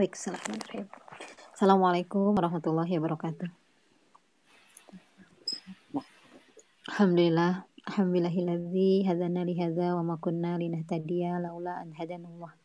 [0.00, 0.88] Baik, Bismillahirrahmanirrahim.
[1.52, 3.52] Assalamualaikum warahmatullahi wabarakatuh.
[6.88, 12.56] Alhamdulillah, alhamdulillahilladzi hadana li hadza wa ma kunna linahtadiya laula an hadanallah.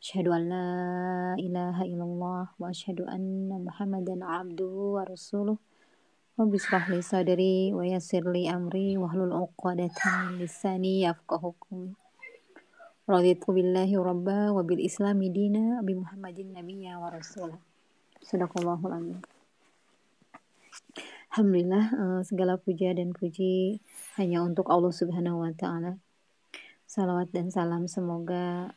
[0.00, 0.68] Asyhadu an la
[1.36, 5.60] ilaha illallah wa asyhadu anna Muhammadan abduhu wa rasuluh.
[6.40, 12.05] Rabbi israh li sadri wa yassir li amri wa hlul 'uqdatam min lisani yafqahu qawli.
[13.06, 17.54] Raditu billahi rabba wa bil islami dina bi Muhammadin nabiyya wa rasulah.
[18.18, 19.22] Sadaqallahul amin.
[21.30, 23.78] Alhamdulillah uh, segala puja dan puji
[24.18, 26.02] hanya untuk Allah Subhanahu wa taala.
[26.90, 28.74] Salawat dan salam semoga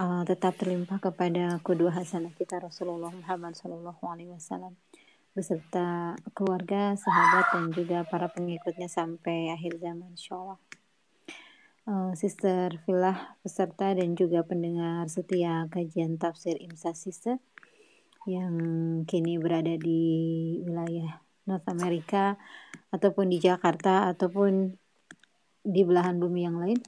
[0.00, 4.80] uh, tetap terlimpah kepada kedua hasanah kita Rasulullah Muhammad sallallahu alaihi wasallam
[5.36, 10.69] beserta keluarga, sahabat dan juga para pengikutnya sampai akhir zaman insyaallah
[11.90, 17.42] uh, Sister Filah peserta dan juga pendengar setia kajian tafsir Imsa Sister
[18.30, 18.54] yang
[19.08, 20.02] kini berada di
[20.62, 21.18] wilayah
[21.50, 22.38] North America
[22.94, 24.76] ataupun di Jakarta ataupun
[25.66, 26.78] di belahan bumi yang lain.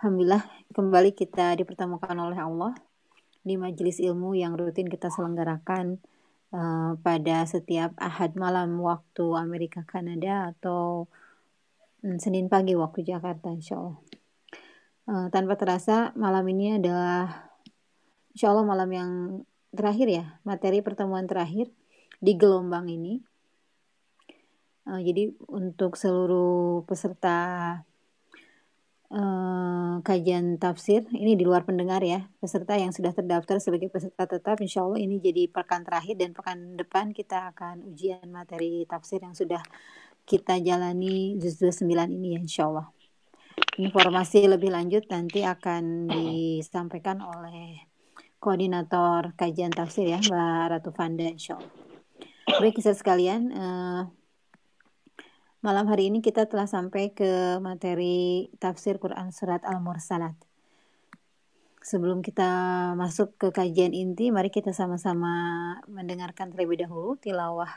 [0.00, 0.42] Alhamdulillah
[0.74, 2.72] kembali kita dipertemukan oleh Allah
[3.42, 6.02] di majelis ilmu yang rutin kita selenggarakan
[6.52, 11.08] uh, pada setiap ahad malam waktu Amerika Kanada atau
[12.04, 14.07] um, Senin pagi waktu Jakarta insya Allah.
[15.08, 17.48] Uh, tanpa terasa malam ini adalah
[18.36, 19.10] insya Allah malam yang
[19.72, 21.72] terakhir ya materi pertemuan terakhir
[22.20, 23.24] di gelombang ini.
[24.84, 27.40] Uh, jadi untuk seluruh peserta
[29.08, 34.60] uh, kajian tafsir ini di luar pendengar ya peserta yang sudah terdaftar sebagai peserta tetap
[34.60, 39.32] insya Allah ini jadi pekan terakhir dan pekan depan kita akan ujian materi tafsir yang
[39.32, 39.64] sudah
[40.28, 42.97] kita jalani juz 29 ini ya insya Allah.
[43.78, 47.78] Informasi lebih lanjut nanti akan disampaikan oleh
[48.42, 51.74] koordinator kajian tafsir ya Mbak Ratu Fanda insya Allah.
[52.58, 54.10] Baik kisah sekalian, uh,
[55.62, 60.34] malam hari ini kita telah sampai ke materi tafsir Quran Surat Al-Mursalat.
[61.78, 62.50] Sebelum kita
[62.98, 65.30] masuk ke kajian inti, mari kita sama-sama
[65.86, 67.70] mendengarkan terlebih dahulu tilawah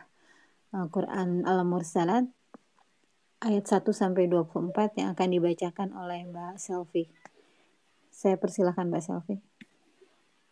[0.74, 2.25] uh, Quran Al-Mursalat
[3.44, 7.05] ayat 1 sampai 24 yang akan dibacakan oleh Mbak Selvi.
[8.11, 9.37] Saya persilahkan Mbak Selvi.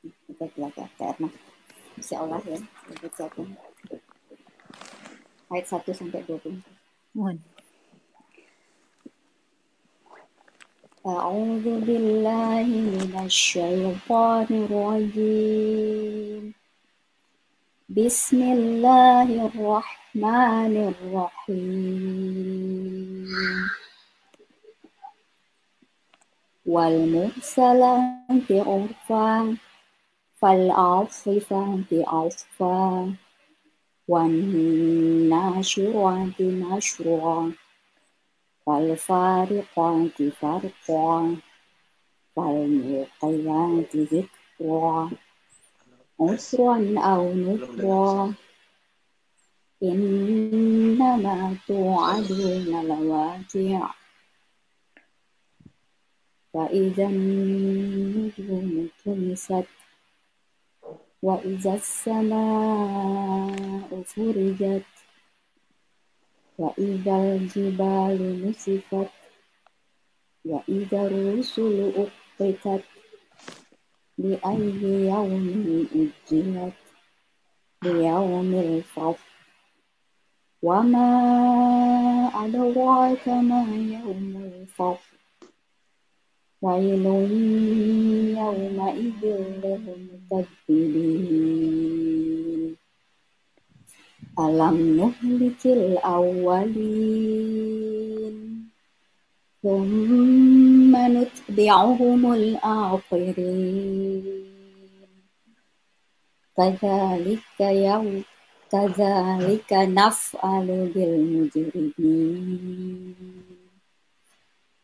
[0.04, 1.28] Kita belajar karena
[1.94, 2.58] Insya Allah ya,
[2.90, 3.54] dibacakan.
[5.50, 6.58] Ayat 1 sampai 24.
[7.14, 7.38] Mohon.
[11.04, 16.42] أعوذ بالله من الشيطان الرجيم
[17.92, 19.97] بسم الله الرحمن
[20.77, 21.69] الرحيم.
[26.65, 29.57] والمرسلات عرفا
[30.41, 33.13] فالعاصفات عصفا
[34.07, 34.81] والناشرات
[36.41, 37.51] نشرا
[38.65, 41.35] فالفارقات فرقا
[42.35, 45.09] فالملقيات ذكرا.
[46.21, 48.33] عسرا أو نكرا.
[49.83, 53.93] إنما توعدون لواقع.
[56.53, 59.67] فإذا النجوم طمست
[61.21, 62.69] وإذا السماء
[64.05, 64.85] فرجت
[66.57, 68.19] وإذا الجبال
[68.49, 69.09] نسفت
[70.45, 72.83] وإذا الرسل أقتت
[74.17, 76.73] لأي يوم أجلت؟
[77.83, 79.28] ليوم الفصل.
[80.62, 81.10] وما
[82.44, 85.14] أدراك ما يوم الفصل
[86.62, 87.06] ويل
[88.38, 89.22] يومئذ
[90.32, 91.24] للمكذبين
[94.38, 97.14] ألم نهلك الأولين
[99.62, 103.64] ثم نتبعهم الآخرين
[106.56, 108.24] كذلك يوم
[108.71, 112.35] كذلك نفعل بالمجرمين.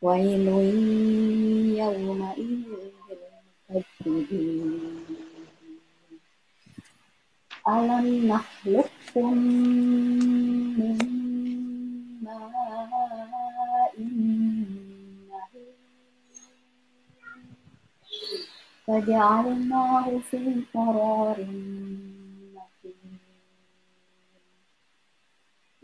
[0.01, 0.47] ويل
[1.77, 2.65] يومئذ
[3.69, 4.95] للمكذبين.
[7.67, 9.37] ألم نخلقكم
[10.77, 10.97] من
[12.21, 13.95] ماء
[18.87, 21.39] فجعلناه في قرار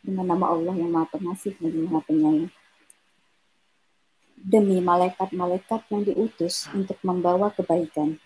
[0.00, 2.50] dengan nama Allah yang Maha Pengasih dan Maha Penyayang.
[4.40, 8.16] Demi malaikat-malaikat yang diutus untuk membawa kebaikan,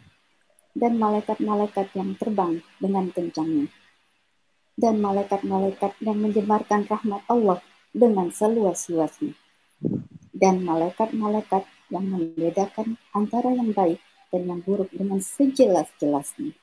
[0.79, 3.67] dan malaikat-malaikat yang terbang dengan kencangnya,
[4.79, 7.59] dan malaikat-malaikat yang menyebarkan rahmat Allah
[7.91, 9.35] dengan seluas-luasnya,
[10.31, 13.99] dan malaikat-malaikat yang membedakan antara yang baik
[14.31, 16.55] dan yang buruk dengan sejelas-jelasnya,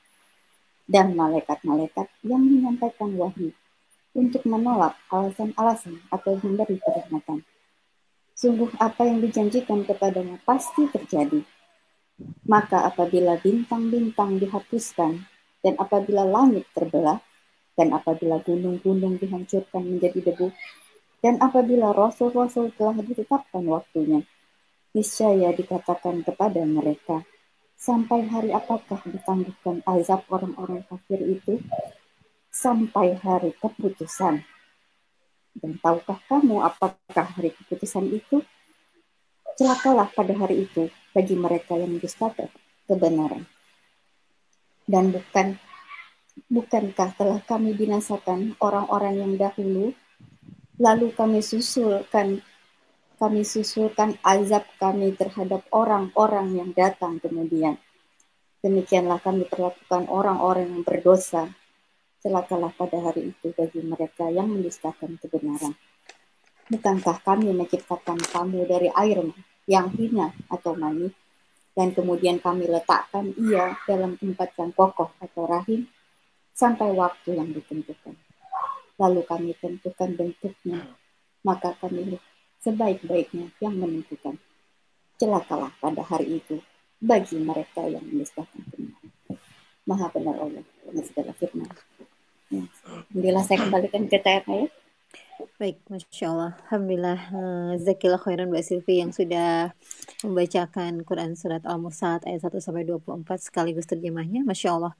[0.88, 3.52] dan malaikat-malaikat yang menyampaikan wahyu
[4.12, 7.44] untuk menolak alasan-alasan atau memberi peringatan
[8.32, 11.44] Sungguh apa yang dijanjikan kepadanya pasti terjadi.
[12.48, 15.22] Maka apabila bintang-bintang dihapuskan,
[15.62, 17.22] dan apabila langit terbelah,
[17.78, 20.50] dan apabila gunung-gunung dihancurkan menjadi debu,
[21.22, 24.26] dan apabila rasul-rasul telah ditetapkan waktunya,
[24.90, 27.22] niscaya dikatakan kepada mereka,
[27.78, 31.62] sampai hari apakah ditangguhkan azab orang-orang kafir itu?
[32.52, 34.44] Sampai hari keputusan.
[35.56, 38.44] Dan tahukah kamu apakah hari keputusan itu?
[39.56, 42.52] Celakalah pada hari itu bagi mereka yang mendustakan
[42.84, 43.48] kebenaran.
[44.84, 45.56] Dan bukan
[46.48, 49.92] bukankah telah kami binasakan orang-orang yang dahulu
[50.80, 52.40] lalu kami susulkan
[53.20, 57.78] kami susulkan azab kami terhadap orang-orang yang datang kemudian.
[58.60, 61.54] Demikianlah kami perlakukan orang-orang yang berdosa
[62.22, 65.74] celakalah pada hari itu bagi mereka yang mendustakan kebenaran.
[66.70, 69.18] Bukankah kami menciptakan kamu dari air
[69.66, 71.10] yang hina atau mani,
[71.74, 75.90] dan kemudian kami letakkan ia dalam tempat yang kokoh atau rahim
[76.54, 78.14] sampai waktu yang ditentukan.
[79.02, 80.94] Lalu kami tentukan bentuknya,
[81.42, 82.22] maka kami
[82.62, 84.38] sebaik-baiknya yang menentukan.
[85.18, 86.62] Celakalah pada hari itu
[87.02, 89.10] bagi mereka yang mendustakan kebenaran.
[89.82, 91.66] Maha benar Allah dengan segala firman.
[92.52, 94.68] Alhamdulillah saya kembalikan ke TR ya.
[95.56, 96.52] Baik, Masya Allah.
[96.68, 99.72] Alhamdulillah, uh, Zakillah khairan Mbak Silvi yang sudah
[100.22, 104.44] membacakan Quran Surat Al-Mursalat ayat 1 sampai 24 sekaligus terjemahnya.
[104.44, 104.94] Masya Allah.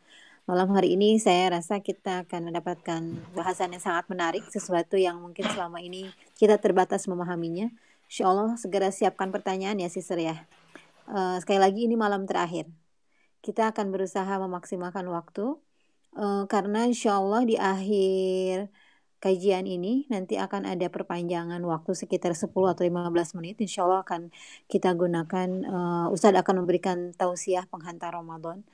[0.51, 3.03] Malam hari ini saya rasa kita akan mendapatkan
[3.39, 7.71] bahasan yang sangat menarik, sesuatu yang mungkin selama ini kita terbatas memahaminya.
[8.11, 10.43] Insya Allah segera siapkan pertanyaan ya sister ya.
[11.07, 12.67] Uh, sekali lagi ini malam terakhir.
[13.39, 15.55] Kita akan berusaha memaksimalkan waktu
[16.13, 18.69] Uh, karena insya Allah di akhir
[19.23, 23.57] kajian ini nanti akan ada perpanjangan waktu sekitar 10 atau 15 menit.
[23.65, 24.29] Insya Allah akan
[24.69, 28.67] kita gunakan, uh, Ustadz akan memberikan tausiah penghantar Ramadan,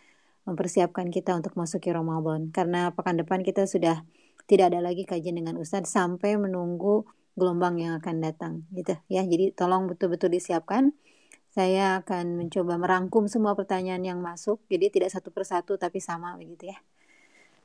[0.49, 2.51] mempersiapkan kita untuk masuki Ramadan.
[2.51, 4.03] Karena pekan depan kita sudah
[4.49, 7.05] tidak ada lagi kajian dengan Ustadz sampai menunggu
[7.39, 9.23] gelombang yang akan datang gitu ya.
[9.23, 10.91] Jadi tolong betul-betul disiapkan.
[11.49, 16.71] Saya akan mencoba merangkum semua pertanyaan yang masuk, jadi tidak satu persatu tapi sama begitu
[16.71, 16.79] ya.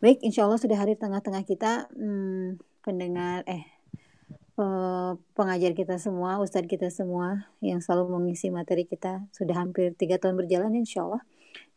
[0.04, 3.64] Baik, insya Allah sudah hari tengah-tengah kita hmm, pendengar eh
[5.32, 10.36] pengajar kita semua, ustadz kita semua yang selalu mengisi materi kita sudah hampir tiga tahun
[10.36, 11.24] berjalan insya Allah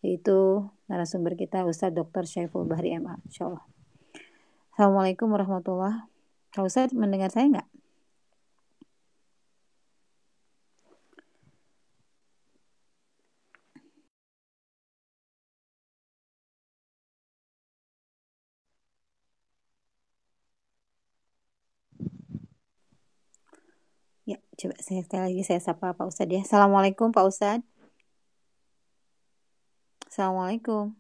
[0.03, 2.27] yaitu narasumber kita Ustadz Dr.
[2.27, 3.65] Syaiful Bahri MA insya Allah.
[4.75, 6.05] Assalamualaikum warahmatullahi
[6.53, 6.67] wabarakatuh.
[6.67, 7.69] Ustadz mendengar saya nggak?
[24.27, 26.43] Ya, coba saya sekali lagi saya sapa Pak Ustadz ya.
[26.43, 27.63] Assalamualaikum Pak Ustadz.
[30.11, 30.99] Assalamualaikum.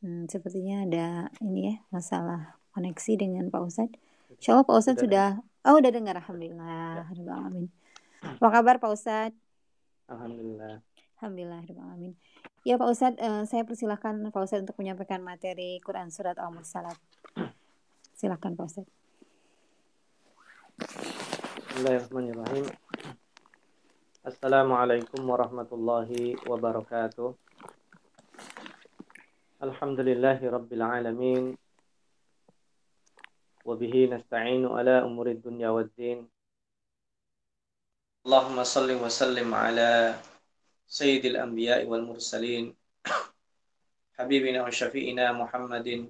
[0.00, 4.00] Hmm, sepertinya ada ini ya masalah koneksi dengan Pak Ustadz.
[4.40, 7.04] Insya Allah Pak Ustadz sudah, oh udah dengar Alhamdulillah.
[7.04, 7.36] Ya.
[7.36, 7.68] Amin.
[8.24, 9.36] Apa kabar Pak Ustadz?
[10.08, 10.80] Alhamdulillah.
[11.20, 11.60] Alhamdulillah.
[11.92, 12.16] Amin.
[12.64, 16.96] Ya Pak Ustadz, uh, saya persilahkan Pak Ustadz untuk menyampaikan materi Quran Surat Al-Mursalat.
[18.16, 18.99] Silakan Pak Ustadz.
[20.80, 22.64] Bismillahirrahmanirrahim.
[24.24, 27.36] Assalamualaikum warahmatullahi wabarakatuh.
[29.60, 31.44] Alhamdulillahi rabbil alamin.
[33.60, 36.24] Wabihi nasta'inu ala umuri dunya wad din.
[38.24, 40.16] Allahumma salli wa sallim ala
[40.88, 42.72] sayyidil anbiya'i wal mursalin.
[44.16, 46.08] Habibina wa syafi'ina Muhammadin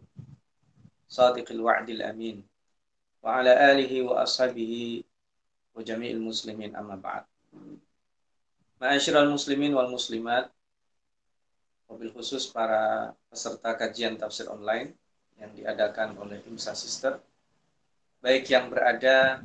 [1.10, 2.46] sadiqil wa'dil amin.
[3.20, 5.04] Wa ala alihi wa ashabihi
[5.76, 7.24] wa jami'il muslimin amma ba'd.
[8.80, 10.48] Ma'asyiral muslimin wal muslimat
[11.90, 14.96] mobil khusus para peserta kajian tafsir online
[15.36, 17.20] yang diadakan oleh Imsa Sister
[18.20, 19.40] baik yang berada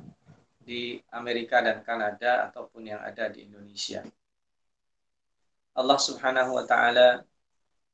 [0.59, 4.03] di Amerika dan Kanada ataupun yang ada di Indonesia.
[5.75, 7.23] Allah Subhanahu wa taala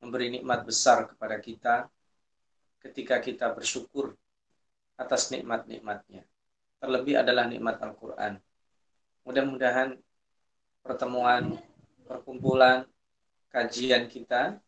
[0.01, 1.75] memberi nikmat besar kepada kita
[2.81, 4.17] ketika kita bersyukur
[5.01, 6.21] atas nikmat-nikmatnya.
[6.77, 8.37] Terlebih adalah nikmat Al-Qur'an.
[9.25, 9.97] Mudah-mudahan
[10.85, 11.57] pertemuan,
[12.05, 12.85] perkumpulan,
[13.49, 14.61] kajian kita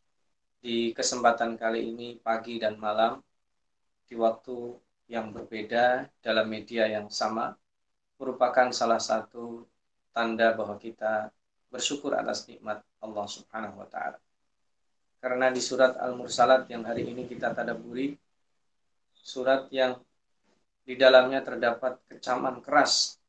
[0.63, 3.21] di kesempatan kali ini pagi dan malam
[4.05, 4.77] di waktu
[5.11, 7.53] yang berbeda dalam media yang sama
[8.17, 9.67] merupakan salah satu
[10.15, 11.33] tanda bahwa kita
[11.67, 14.21] bersyukur atas nikmat Allah Subhanahu wa taala.
[15.17, 18.13] Karena di surat Al-Mursalat yang hari ini kita tadaburi
[19.17, 19.97] surat yang
[20.83, 23.19] di dalamnya terdapat kecaman keras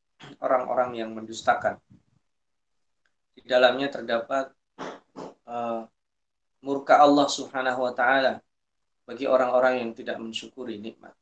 [0.43, 1.79] orang-orang yang mendustakan
[3.35, 4.55] di dalamnya terdapat
[5.43, 5.83] uh,
[6.63, 8.39] murka Allah Subhanahu wa taala
[9.03, 11.13] bagi orang-orang yang tidak mensyukuri nikmat.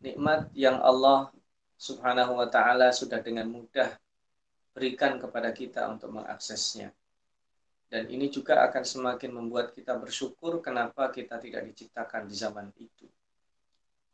[0.00, 1.30] Nikmat yang Allah
[1.76, 3.94] Subhanahu wa taala sudah dengan mudah
[4.74, 6.90] berikan kepada kita untuk mengaksesnya.
[7.86, 13.06] Dan ini juga akan semakin membuat kita bersyukur kenapa kita tidak diciptakan di zaman itu.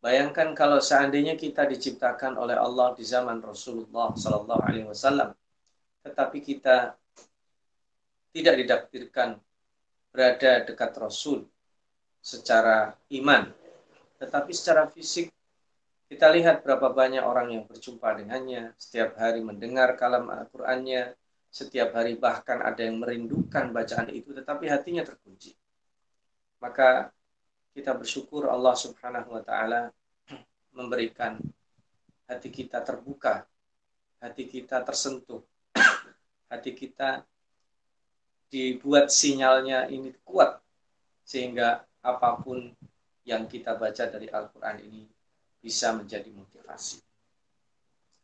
[0.00, 5.36] Bayangkan kalau seandainya kita diciptakan oleh Allah di zaman Rasulullah Sallallahu Alaihi Wasallam,
[6.00, 6.96] tetapi kita
[8.32, 9.36] tidak didaptirkan
[10.08, 11.44] berada dekat Rasul
[12.24, 13.52] secara iman,
[14.16, 15.28] tetapi secara fisik
[16.08, 21.12] kita lihat berapa banyak orang yang berjumpa dengannya, setiap hari mendengar kalam Al-Qur'annya,
[21.52, 25.52] setiap hari bahkan ada yang merindukan bacaan itu tetapi hatinya terkunci.
[26.58, 27.12] Maka
[27.70, 29.94] kita bersyukur Allah Subhanahu wa taala
[30.74, 31.38] memberikan
[32.26, 33.46] hati kita terbuka,
[34.22, 35.42] hati kita tersentuh
[36.50, 37.22] hati kita
[38.50, 40.58] dibuat sinyalnya ini kuat
[41.22, 42.74] sehingga apa pun
[43.22, 45.06] yang kita baca dari Al-Quran ini
[45.62, 46.98] bisa menjadi motivasi.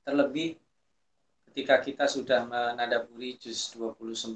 [0.03, 0.59] Terlebih
[1.47, 4.35] ketika kita sudah menadaburi juz 29,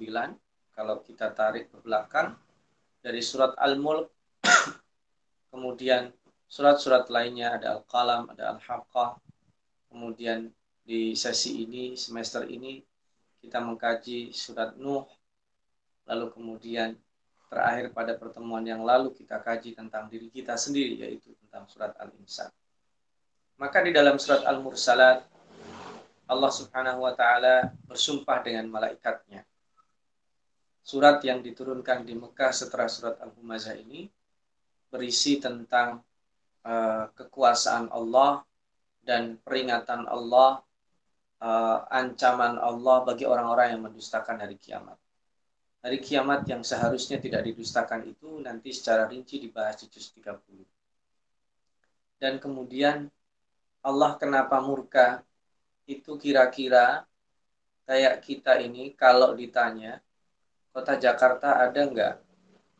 [0.70, 2.38] kalau kita tarik ke belakang
[3.02, 4.06] dari surat Al-Mulk,
[5.50, 6.14] kemudian
[6.50, 9.18] surat-surat lainnya ada Al-Qalam, ada Al-Haqqah,
[9.90, 10.50] kemudian
[10.82, 12.82] di sesi ini, semester ini,
[13.38, 15.06] kita mengkaji surat Nuh,
[16.10, 16.98] lalu kemudian
[17.50, 22.50] terakhir pada pertemuan yang lalu kita kaji tentang diri kita sendiri, yaitu tentang surat Al-Insan.
[23.58, 25.26] Maka di dalam surat Al-Mursalat,
[26.30, 29.42] Allah subhanahu wa ta'ala bersumpah dengan malaikatnya.
[30.80, 34.06] Surat yang diturunkan di Mekah setelah surat Al-Humazah ini
[34.90, 36.02] berisi tentang
[36.66, 38.42] uh, kekuasaan Allah
[39.00, 40.60] dan peringatan Allah
[41.40, 44.98] uh, ancaman Allah bagi orang-orang yang mendustakan hari kiamat.
[45.80, 50.36] Hari kiamat yang seharusnya tidak didustakan itu nanti secara rinci dibahas di juz 30.
[52.20, 53.08] Dan kemudian
[53.80, 55.24] Allah kenapa murka
[55.88, 57.08] itu kira-kira
[57.88, 60.04] kayak kita ini kalau ditanya
[60.68, 62.14] kota Jakarta ada nggak?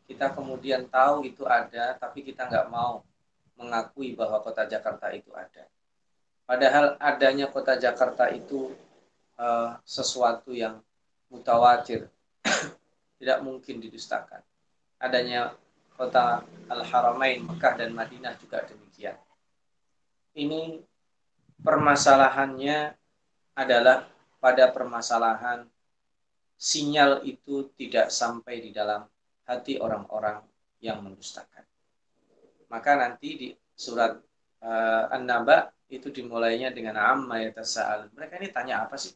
[0.05, 3.01] Kita kemudian tahu itu ada, tapi kita nggak mau
[3.55, 5.69] mengakui bahwa kota Jakarta itu ada.
[6.43, 8.73] Padahal adanya kota Jakarta itu
[9.39, 10.83] uh, sesuatu yang
[11.31, 12.11] mutawatir,
[13.21, 14.43] tidak mungkin didustakan.
[14.99, 15.55] Adanya
[15.95, 19.15] kota Al-Haramain, Mekah dan Madinah juga demikian.
[20.35, 20.81] Ini
[21.61, 22.97] permasalahannya
[23.55, 24.09] adalah
[24.41, 25.69] pada permasalahan
[26.57, 29.05] sinyal itu tidak sampai di dalam
[29.51, 30.39] hati orang-orang
[30.79, 31.67] yang mendustakan.
[32.71, 34.15] Maka nanti di surat
[34.63, 38.15] uh, An-Naba itu dimulainya dengan amma ya tasa'al.
[38.15, 39.11] Mereka ini tanya apa sih?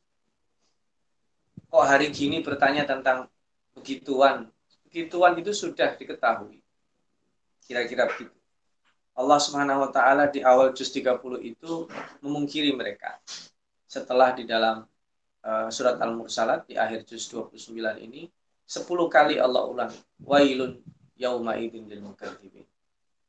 [1.71, 3.31] Kok hari gini bertanya tentang
[3.71, 4.51] begituan?
[4.91, 6.59] Begituan itu sudah diketahui.
[7.63, 8.35] Kira-kira begitu.
[9.15, 11.87] Allah Subhanahu wa taala di awal juz 30 itu
[12.19, 13.15] memungkiri mereka.
[13.87, 14.83] Setelah di dalam
[15.47, 17.71] uh, surat Al-Mursalat di akhir juz 29
[18.03, 18.27] ini
[18.65, 20.81] 10 kali Allah ulang wailun
[21.15, 22.65] yauma idzin lil mukadzibin.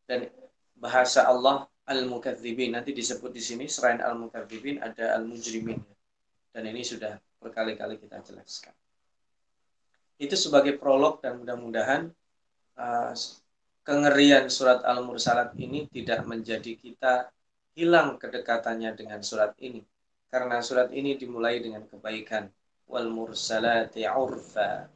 [0.08, 0.28] Dan
[0.76, 2.74] bahasa Allah al-mukadzibin.
[2.74, 5.78] Nanti disebut di sini selain al-mukadzibin ada al-mujrimin.
[6.50, 8.74] Dan ini sudah berkali-kali kita jelaskan.
[10.16, 12.08] Itu sebagai prolog dan mudah-mudahan
[12.80, 13.12] uh,
[13.84, 17.28] kengerian surat Al-Mursalat ini tidak menjadi kita
[17.76, 19.84] hilang kedekatannya dengan surat ini.
[20.26, 22.48] Karena surat ini dimulai dengan kebaikan.
[22.88, 24.88] Wal mursalati urfa.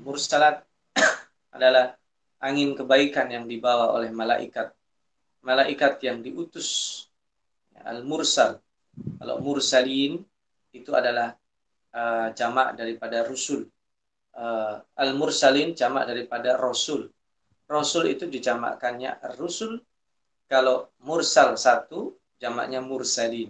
[0.00, 0.64] Mursalat
[1.56, 1.92] adalah
[2.40, 4.72] angin kebaikan yang dibawa oleh malaikat
[5.42, 7.04] malaikat yang diutus
[7.82, 10.20] al-mursal kalau mursalin
[10.72, 11.32] itu adalah
[11.92, 13.68] uh, jamak daripada rusul.
[14.32, 17.12] Uh, Al-mursalin jamak daripada rasul.
[17.68, 19.80] Rasul itu dijamakkannya rusul.
[20.48, 23.48] Kalau mursal satu, jamaknya mursalin.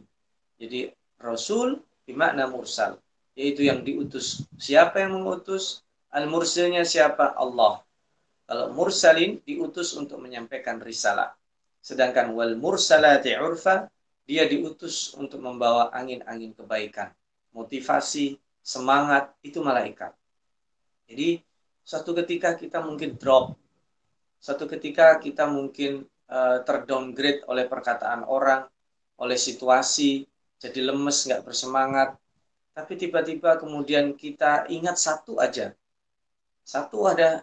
[0.58, 2.98] Jadi rasul bermakna mursal,
[3.34, 4.46] yaitu yang diutus.
[4.58, 5.82] Siapa yang mengutus?
[6.12, 7.32] Al-mursilnya siapa?
[7.34, 7.80] Allah.
[8.44, 11.32] Kalau mursalin diutus untuk menyampaikan risalah.
[11.80, 13.88] Sedangkan wal mursalati urfa
[14.22, 17.10] dia diutus untuk membawa angin-angin kebaikan,
[17.50, 20.14] motivasi, semangat itu malaikat.
[21.10, 21.42] Jadi
[21.82, 23.58] suatu ketika kita mungkin drop,
[24.38, 28.62] suatu ketika kita mungkin uh, terdowngrade oleh perkataan orang,
[29.18, 30.22] oleh situasi,
[30.62, 32.14] jadi lemes, nggak bersemangat.
[32.72, 35.74] Tapi tiba-tiba kemudian kita ingat satu aja,
[36.62, 37.42] satu ada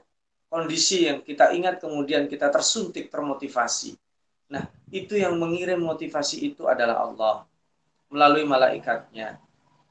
[0.50, 4.00] kondisi yang kita ingat kemudian kita tersuntik termotivasi
[4.50, 7.46] Nah, itu yang mengirim motivasi itu adalah Allah
[8.10, 9.38] melalui malaikatnya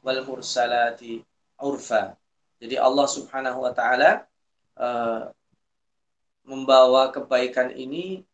[0.02, 1.22] wal mursalati
[1.62, 2.18] urfa.
[2.58, 4.26] Jadi Allah Subhanahu wa taala
[4.74, 5.30] uh,
[6.42, 8.26] membawa kebaikan ini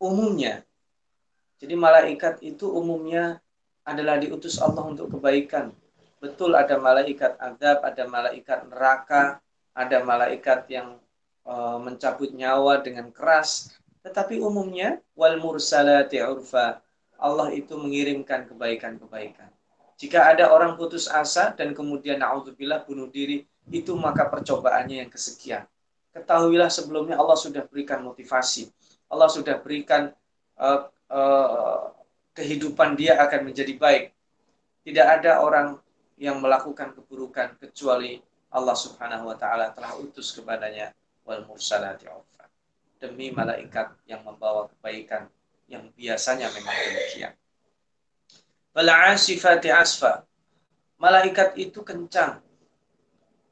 [0.00, 0.64] umumnya.
[1.60, 3.44] Jadi malaikat itu umumnya
[3.84, 5.76] adalah diutus Allah untuk kebaikan.
[6.24, 10.98] Betul ada malaikat azab, ada malaikat neraka, ada malaikat yang
[11.46, 16.82] uh, mencabut nyawa dengan keras, tetapi umumnya wal mursalati urfa.
[17.20, 19.52] Allah itu mengirimkan kebaikan-kebaikan.
[20.00, 25.68] Jika ada orang putus asa dan kemudian naudzubillah bunuh diri, itu maka percobaannya yang kesekian.
[26.16, 28.72] Ketahuilah sebelumnya Allah sudah berikan motivasi.
[29.12, 30.08] Allah sudah berikan
[30.56, 31.92] uh, uh,
[32.32, 34.04] kehidupan dia akan menjadi baik.
[34.80, 35.76] Tidak ada orang
[36.16, 40.90] yang melakukan keburukan kecuali Allah Subhanahu wa taala telah utus kepadanya
[41.22, 42.50] wal mursalati urfa
[43.00, 45.30] demi malaikat yang membawa kebaikan
[45.70, 47.32] yang biasanya memang demikian.
[48.74, 50.26] Bal'asifati asfa.
[51.00, 52.44] Malaikat itu kencang.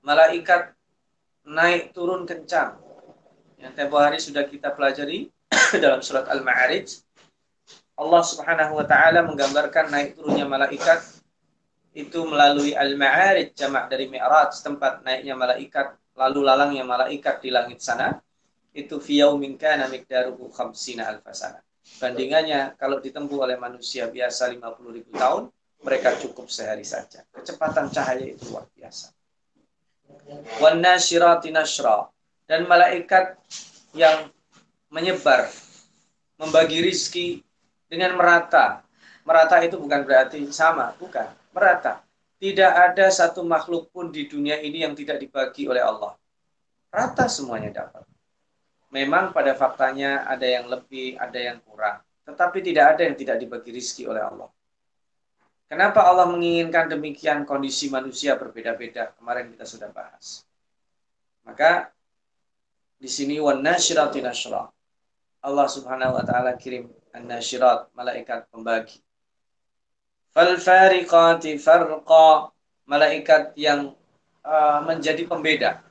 [0.04, 0.76] Malaikat
[1.48, 2.76] naik turun kencang.
[3.56, 5.32] Yang tempo hari sudah kita pelajari
[5.82, 7.02] dalam surat Al-Ma'arij.
[7.98, 11.02] Allah Subhanahu wa taala menggambarkan naik turunnya malaikat
[11.98, 18.22] itu melalui Al-Ma'arij jamak dari Mi'raj tempat naiknya malaikat lalu lalangnya malaikat di langit sana
[18.70, 21.58] itu fiyaumin kana miqdaruhu khamsina alfasana.
[21.98, 25.50] Bandingannya kalau ditempuh oleh manusia biasa 50 ribu tahun,
[25.82, 27.26] mereka cukup sehari saja.
[27.34, 29.10] Kecepatan cahaya itu luar biasa.
[30.62, 32.06] Wan nasyirati nashra.
[32.48, 33.36] Dan malaikat
[33.92, 34.32] yang
[34.88, 35.52] menyebar,
[36.40, 37.44] membagi rizki
[37.92, 38.80] dengan merata.
[39.28, 41.28] Merata itu bukan berarti sama, bukan.
[41.58, 42.06] Merata.
[42.38, 46.14] Tidak ada satu makhluk pun di dunia ini yang tidak dibagi oleh Allah.
[46.94, 48.06] Rata semuanya dapat.
[48.94, 51.98] Memang pada faktanya ada yang lebih, ada yang kurang.
[52.22, 54.46] Tetapi tidak ada yang tidak dibagi rizki oleh Allah.
[55.68, 59.12] Kenapa Allah menginginkan demikian kondisi manusia berbeda-beda?
[59.18, 60.46] Kemarin kita sudah bahas.
[61.44, 61.92] Maka
[62.96, 64.70] di sini wan nasyirati nasyra.
[65.44, 69.02] Allah Subhanahu wa taala kirim an-nasyirat, malaikat pembagi.
[70.38, 72.54] Fal fariqati farqa,
[72.86, 73.90] malaikat yang
[74.46, 75.82] uh, menjadi pembeda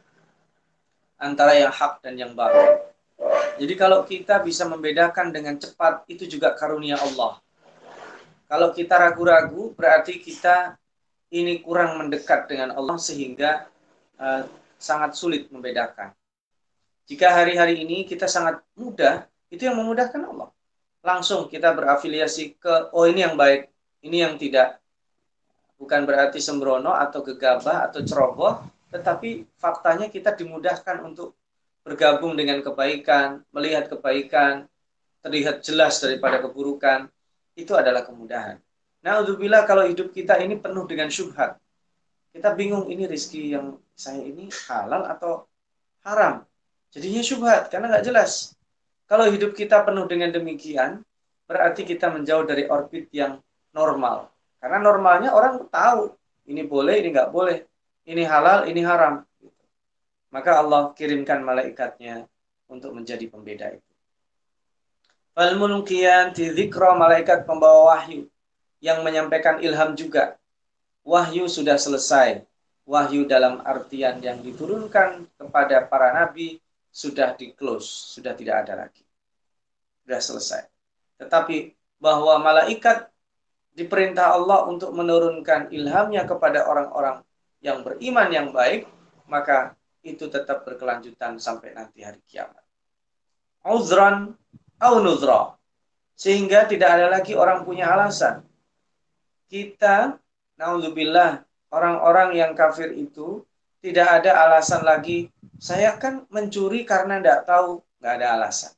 [1.19, 2.79] antara yang hak dan yang batil.
[3.59, 7.43] Jadi kalau kita bisa membedakan dengan cepat itu juga karunia Allah.
[8.47, 10.79] Kalau kita ragu-ragu berarti kita
[11.27, 13.67] ini kurang mendekat dengan Allah sehingga
[14.15, 14.47] uh,
[14.79, 16.15] sangat sulit membedakan.
[17.03, 20.55] Jika hari-hari ini kita sangat mudah, itu yang memudahkan Allah.
[21.03, 24.81] Langsung kita berafiliasi ke oh ini yang baik, ini yang tidak.
[25.77, 31.37] Bukan berarti sembrono atau gegabah atau ceroboh, tetapi faktanya kita dimudahkan untuk
[31.85, 34.65] bergabung dengan kebaikan, melihat kebaikan,
[35.21, 37.07] terlihat jelas daripada keburukan,
[37.55, 38.59] itu adalah kemudahan.
[39.05, 41.55] Nah, bila kalau hidup kita ini penuh dengan syubhat,
[42.33, 45.47] kita bingung ini rizki yang saya ini halal atau
[46.03, 46.43] haram.
[46.91, 48.53] Jadinya syubhat, karena nggak jelas.
[49.07, 51.01] Kalau hidup kita penuh dengan demikian,
[51.47, 53.39] berarti kita menjauh dari orbit yang
[53.77, 54.33] normal.
[54.57, 56.09] Karena normalnya orang tahu,
[56.49, 57.61] ini boleh, ini nggak boleh.
[58.09, 59.21] Ini halal, ini haram.
[60.33, 62.25] Maka Allah kirimkan malaikatnya
[62.65, 63.91] untuk menjadi pembeda itu.
[66.33, 68.25] Dzikra malaikat pembawa wahyu
[68.81, 70.41] yang menyampaikan ilham juga.
[71.05, 72.41] Wahyu sudah selesai.
[72.87, 79.03] Wahyu dalam artian yang diturunkan kepada para nabi sudah di close, sudah tidak ada lagi.
[80.01, 80.63] Sudah selesai.
[81.19, 83.11] Tetapi bahwa malaikat
[83.77, 87.21] diperintah Allah untuk menurunkan ilhamnya kepada orang-orang
[87.61, 88.89] yang beriman yang baik,
[89.29, 92.65] maka itu tetap berkelanjutan sampai nanti hari kiamat.
[93.61, 94.33] Uzran
[94.81, 95.53] au nuzra.
[96.17, 98.41] Sehingga tidak ada lagi orang punya alasan.
[99.45, 100.17] Kita,
[100.57, 103.45] naudzubillah, orang-orang yang kafir itu
[103.85, 105.29] tidak ada alasan lagi.
[105.61, 108.73] Saya kan mencuri karena tidak tahu, nggak ada alasan.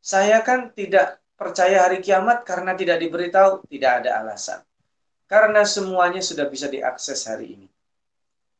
[0.00, 4.60] Saya kan tidak percaya hari kiamat karena tidak diberitahu, tidak ada alasan.
[5.24, 7.68] Karena semuanya sudah bisa diakses hari ini.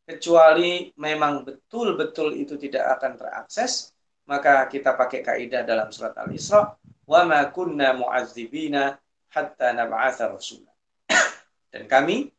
[0.08, 3.92] Kecuali memang betul-betul itu tidak akan terakses,
[4.24, 6.72] maka kita pakai kaidah dalam surat Al-Isra,
[7.04, 8.96] "Wa ma kunna mu'adzibina
[9.28, 10.72] hatta nab'atha rasulah."
[11.76, 12.32] Dan kami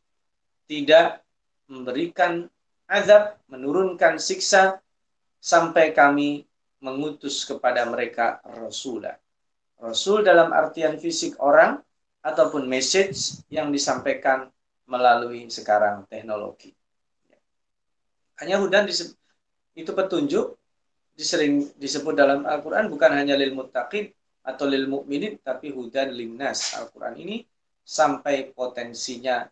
[0.66, 1.22] tidak
[1.70, 2.50] memberikan
[2.90, 4.82] azab, menurunkan siksa
[5.38, 6.44] sampai kami
[6.82, 9.21] mengutus kepada mereka rasulah.
[9.82, 11.82] Rasul dalam artian fisik orang
[12.22, 14.46] ataupun message yang disampaikan
[14.86, 16.70] melalui sekarang teknologi.
[18.38, 18.86] Hanya hudan
[19.74, 20.54] itu petunjuk
[21.18, 24.14] disering disebut dalam Al-Quran bukan hanya lil muttaqin
[24.46, 26.78] atau lil mukminin tapi hudan linnas.
[26.78, 27.36] Al-Quran ini
[27.82, 29.42] sampai potensinya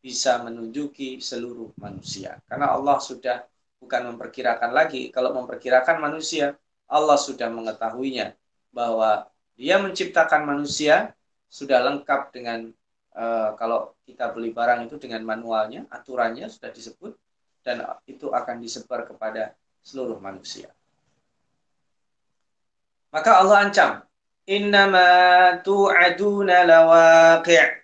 [0.00, 2.36] bisa menunjuki seluruh manusia.
[2.48, 3.44] Karena Allah sudah
[3.80, 5.08] bukan memperkirakan lagi.
[5.08, 6.56] Kalau memperkirakan manusia,
[6.88, 8.32] Allah sudah mengetahuinya
[8.72, 11.14] bahwa dia menciptakan manusia
[11.50, 12.70] sudah lengkap dengan
[13.14, 17.18] uh, kalau kita beli barang itu dengan manualnya, aturannya sudah disebut
[17.60, 19.52] dan itu akan disebar kepada
[19.84, 20.72] seluruh manusia.
[23.10, 23.90] Maka Allah ancam,
[24.46, 27.82] "Innama tu'aduna lawaqi'."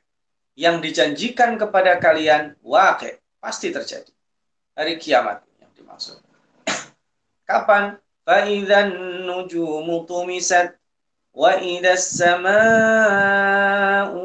[0.57, 4.09] Yang dijanjikan kepada kalian waqi' pasti terjadi.
[4.72, 6.16] Hari kiamat yang dimaksud.
[7.48, 8.00] Kapan?
[8.26, 8.90] Fa'idzan
[9.22, 10.74] nujumu tumisat
[11.36, 12.51] وَإِذَا السَّمَاءُ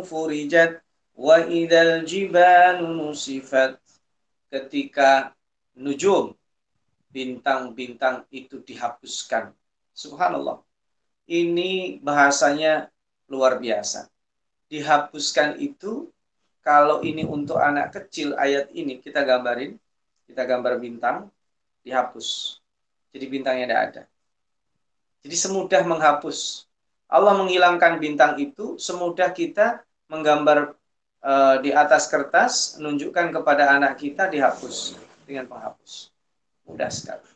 [0.03, 0.73] فُرِجَتْ
[1.15, 3.79] وَإِذَا الْجِبَالُ نُصِفَتْ
[4.47, 5.31] ketika
[5.79, 6.35] nujum
[7.11, 9.55] bintang-bintang itu dihapuskan
[9.95, 10.63] subhanallah
[11.31, 12.91] ini bahasanya
[13.31, 14.07] luar biasa
[14.71, 16.11] dihapuskan itu
[16.67, 19.79] kalau ini untuk anak kecil ayat ini kita gambarin,
[20.27, 21.31] kita gambar bintang,
[21.87, 22.59] dihapus.
[23.15, 24.03] Jadi bintangnya tidak ada.
[25.23, 26.67] Jadi semudah menghapus.
[27.12, 30.80] Allah menghilangkan bintang itu semudah kita menggambar
[31.20, 34.96] e, di atas kertas, menunjukkan kepada anak kita dihapus
[35.28, 36.08] dengan penghapus.
[36.64, 37.28] Mudah sekali.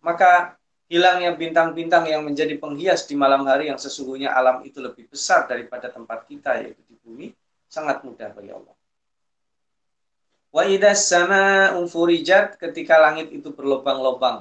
[0.00, 0.56] Maka
[0.88, 5.92] hilangnya bintang-bintang yang menjadi penghias di malam hari yang sesungguhnya alam itu lebih besar daripada
[5.92, 7.36] tempat kita yaitu di bumi
[7.68, 8.72] sangat mudah bagi Allah.
[10.56, 14.40] Wa idas sama furijat ketika langit itu berlobang-lobang,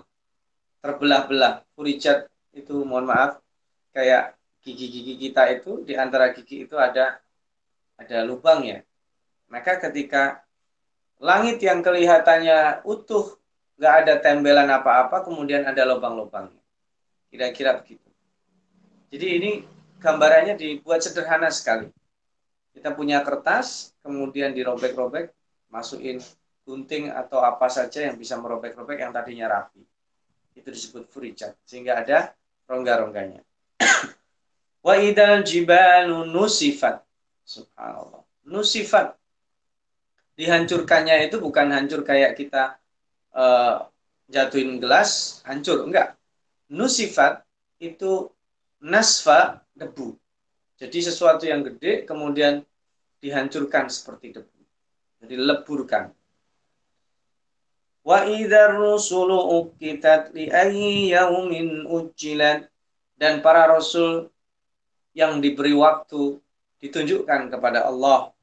[0.80, 1.68] terbelah-belah.
[1.76, 3.44] Furijat itu mohon maaf
[3.96, 7.24] kayak gigi-gigi kita itu di antara gigi itu ada
[7.96, 8.84] ada lubang ya.
[9.48, 10.44] Maka ketika
[11.24, 13.40] langit yang kelihatannya utuh,
[13.80, 16.60] nggak ada tembelan apa-apa, kemudian ada lubang-lubangnya.
[17.32, 18.04] Kira-kira begitu.
[19.16, 19.52] Jadi ini
[20.04, 21.88] gambarannya dibuat sederhana sekali
[22.76, 25.32] kita punya kertas, kemudian dirobek-robek,
[25.72, 26.20] masukin
[26.68, 29.80] gunting atau apa saja yang bisa merobek-robek yang tadinya rapi.
[30.52, 32.36] Itu disebut furijat, sehingga ada
[32.68, 33.40] rongga-rongganya.
[34.86, 37.02] Wa idal jibalu nusifat.
[37.42, 38.22] Subhanallah.
[38.46, 39.18] Nusifat.
[40.36, 42.78] Dihancurkannya itu bukan hancur kayak kita
[43.32, 43.88] uh,
[44.28, 45.88] jatuhin gelas, hancur.
[45.88, 46.20] Enggak.
[46.70, 47.42] Nusifat
[47.82, 48.30] itu
[48.84, 50.14] nasfa debu.
[50.76, 52.62] Jadi sesuatu yang gede kemudian
[53.24, 54.60] dihancurkan seperti debu.
[55.24, 56.12] Jadi leburkan.
[58.06, 62.70] Wa idzar rusulu uqitat li ayyi yaumin ujilat
[63.16, 64.30] dan para rasul
[65.16, 66.40] yang diberi waktu
[66.84, 68.36] ditunjukkan kepada Allah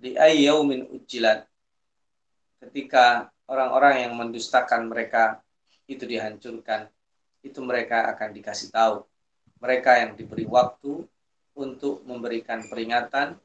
[0.00, 1.46] di ayyi yaumin ujilat
[2.58, 5.44] ketika orang-orang yang mendustakan mereka
[5.86, 6.88] itu dihancurkan
[7.44, 9.04] itu mereka akan dikasih tahu
[9.62, 11.06] mereka yang diberi waktu
[11.54, 13.38] untuk memberikan peringatan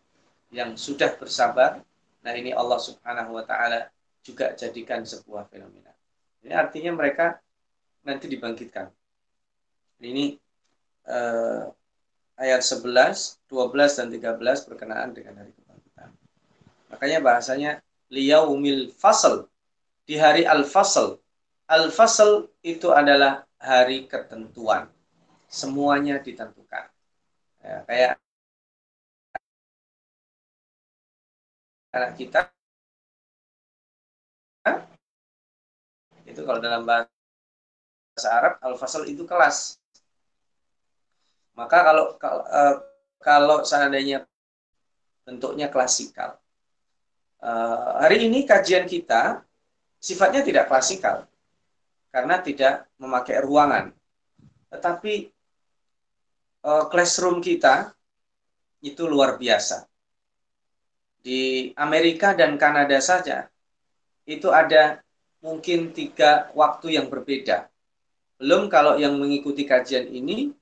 [0.50, 1.84] yang sudah bersabar.
[2.24, 3.80] Nah ini Allah Subhanahu Wa Taala
[4.26, 5.94] juga jadikan sebuah fenomena.
[6.42, 7.38] Ini artinya mereka
[8.02, 8.90] nanti dibangkitkan.
[10.02, 10.38] Ini
[11.10, 11.64] eh,
[12.38, 16.10] ayat 11, 12 dan 13 berkenaan dengan hari kebangkitan.
[16.94, 17.72] Makanya bahasanya
[18.14, 19.50] liyaumil fasl
[20.08, 21.18] di hari al-fasl.
[21.68, 24.88] Al-fasl itu adalah hari ketentuan.
[25.50, 26.88] Semuanya ditentukan.
[27.66, 28.14] Ya, kayak
[31.92, 32.40] anak kita
[36.28, 37.10] itu kalau dalam bahasa
[38.30, 39.80] Arab al-fasl itu kelas.
[41.58, 42.76] Maka kalau kalau, uh,
[43.18, 44.30] kalau seandainya
[45.26, 46.38] bentuknya klasikal.
[47.42, 49.42] Uh, hari ini kajian kita
[49.98, 51.26] sifatnya tidak klasikal
[52.14, 53.94] karena tidak memakai ruangan.
[54.70, 55.14] Tetapi
[56.66, 57.94] uh, classroom kita
[58.86, 59.90] itu luar biasa.
[61.28, 63.52] di Amerika dan Kanada saja
[64.24, 65.04] itu ada
[65.44, 67.68] mungkin tiga waktu yang berbeda.
[68.40, 70.56] Belum kalau yang mengikuti kajian ini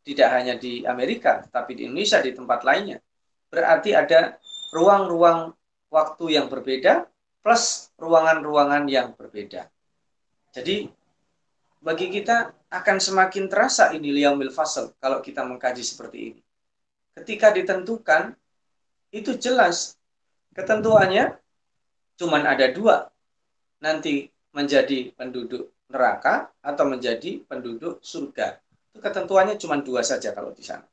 [0.00, 2.98] tidak hanya di Amerika, tapi di Indonesia di tempat lainnya.
[3.50, 4.40] Berarti ada
[4.72, 5.52] ruang-ruang
[5.90, 7.10] waktu yang berbeda
[7.42, 9.66] plus ruangan-ruangan yang berbeda.
[10.54, 10.86] Jadi
[11.80, 16.40] bagi kita akan semakin terasa ini liyaumil fasl kalau kita mengkaji seperti ini.
[17.16, 18.36] Ketika ditentukan
[19.10, 19.98] itu jelas
[20.54, 21.34] ketentuannya
[22.20, 23.10] cuma ada dua.
[23.80, 28.60] Nanti menjadi penduduk neraka atau menjadi penduduk surga.
[28.90, 30.84] Itu ketentuannya cuma dua saja kalau di sana.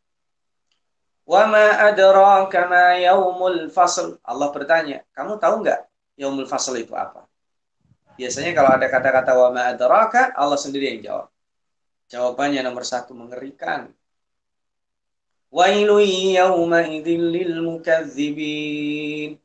[1.27, 4.21] Wa ma adraka ma yaumul fasl.
[4.23, 5.81] Allah bertanya, kamu tahu nggak
[6.15, 7.27] yaumul fasl itu apa?
[8.15, 11.27] Biasanya kalau ada kata-kata wa ma adraka, Allah sendiri yang jawab.
[12.07, 13.91] Jawabannya nomor satu mengerikan.
[15.51, 15.99] Wailu
[16.35, 19.35] yawma lil mukadzibin.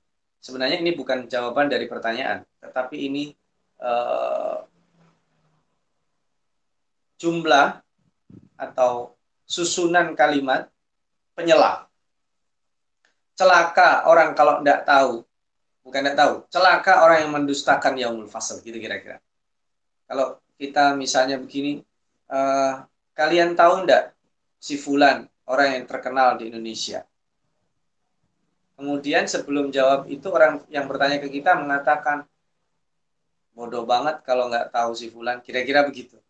[0.43, 3.31] Sebenarnya ini bukan jawaban dari pertanyaan, tetapi ini
[3.79, 4.67] uh,
[7.23, 7.79] jumlah
[8.63, 10.71] atau susunan kalimat
[11.35, 11.91] penyela.
[13.35, 15.13] Celaka orang kalau tidak tahu,
[15.83, 19.19] bukan tidak tahu, celaka orang yang mendustakan yaumul fasl, gitu kira-kira.
[20.07, 21.83] Kalau kita misalnya begini,
[22.31, 22.87] uh,
[23.19, 24.15] kalian tahu tidak
[24.63, 27.03] si Fulan, orang yang terkenal di Indonesia?
[28.79, 32.29] Kemudian sebelum jawab itu orang yang bertanya ke kita mengatakan
[33.53, 36.22] bodoh banget kalau nggak tahu si Fulan, kira-kira begitu.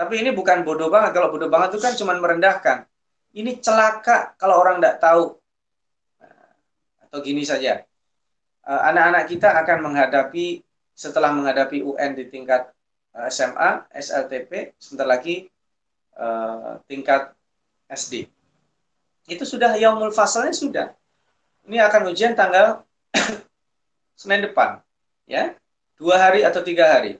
[0.00, 1.12] Tapi ini bukan bodoh banget.
[1.12, 2.88] Kalau bodoh banget itu kan cuma merendahkan.
[3.36, 5.36] Ini celaka kalau orang nggak tahu.
[6.24, 6.48] Nah,
[7.04, 7.84] atau gini saja,
[8.64, 10.64] eh, anak-anak kita akan menghadapi
[10.96, 12.72] setelah menghadapi UN di tingkat
[13.12, 15.44] eh, SMA, SLTP, sebentar lagi
[16.16, 17.36] eh, tingkat
[17.92, 18.24] SD.
[19.28, 20.88] Itu sudah yaumul fasalnya sudah
[21.68, 22.82] ini akan ujian tanggal
[24.20, 24.80] Senin depan,
[25.24, 25.56] ya,
[25.96, 27.16] dua hari atau tiga hari.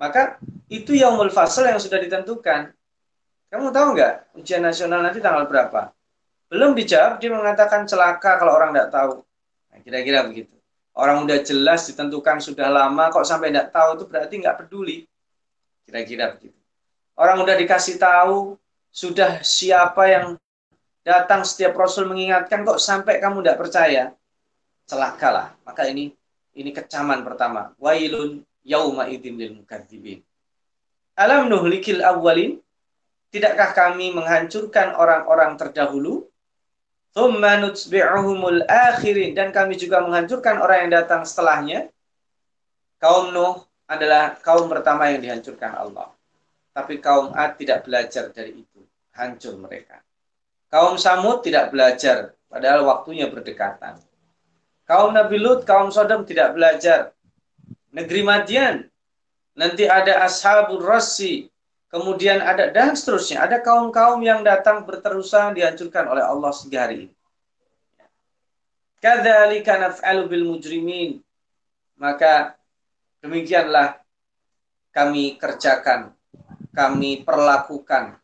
[0.00, 2.72] Maka itu yang fasal yang sudah ditentukan.
[3.48, 5.92] Kamu tahu nggak ujian nasional nanti tanggal berapa?
[6.48, 9.24] Belum dijawab, dia mengatakan celaka kalau orang nggak tahu.
[9.72, 10.52] Nah, kira-kira begitu.
[10.92, 15.08] Orang udah jelas ditentukan sudah lama, kok sampai nggak tahu itu berarti nggak peduli.
[15.88, 16.56] Kira-kira begitu.
[17.16, 18.56] Orang udah dikasih tahu,
[18.92, 20.36] sudah siapa yang
[21.08, 24.04] Datang setiap Rasul mengingatkan kok sampai kamu tidak percaya.
[24.84, 25.56] Celakalah.
[25.64, 26.12] Maka ini
[26.52, 27.72] ini kecaman pertama.
[27.80, 30.20] Wailun yauma idzin lil mukadzibin.
[31.18, 32.62] Alam nuhlikil awwalin?
[33.34, 36.30] Tidakkah kami menghancurkan orang-orang terdahulu?
[37.10, 39.34] Thumma nutsbi'uhumul akhirin.
[39.34, 41.90] Dan kami juga menghancurkan orang yang datang setelahnya.
[43.02, 46.14] Kaum Nuh adalah kaum pertama yang dihancurkan Allah.
[46.70, 48.80] Tapi kaum Ad tidak belajar dari itu.
[49.18, 49.98] Hancur mereka.
[50.70, 53.98] Kaum Samud tidak belajar, padahal waktunya berdekatan.
[54.84, 57.16] Kaum Nabi Lut, kaum Sodom tidak belajar.
[57.88, 58.84] Negeri Madian,
[59.58, 61.50] nanti ada Ashabul Rasi,
[61.90, 63.42] kemudian ada dan seterusnya.
[63.42, 67.14] Ada kaum-kaum yang datang berterusan dihancurkan oleh Allah sehingga hari ini.
[69.02, 71.18] Kadzalika naf'alu bil mujrimin.
[71.98, 72.54] Maka
[73.18, 73.98] demikianlah
[74.94, 76.14] kami kerjakan,
[76.70, 78.18] kami perlakukan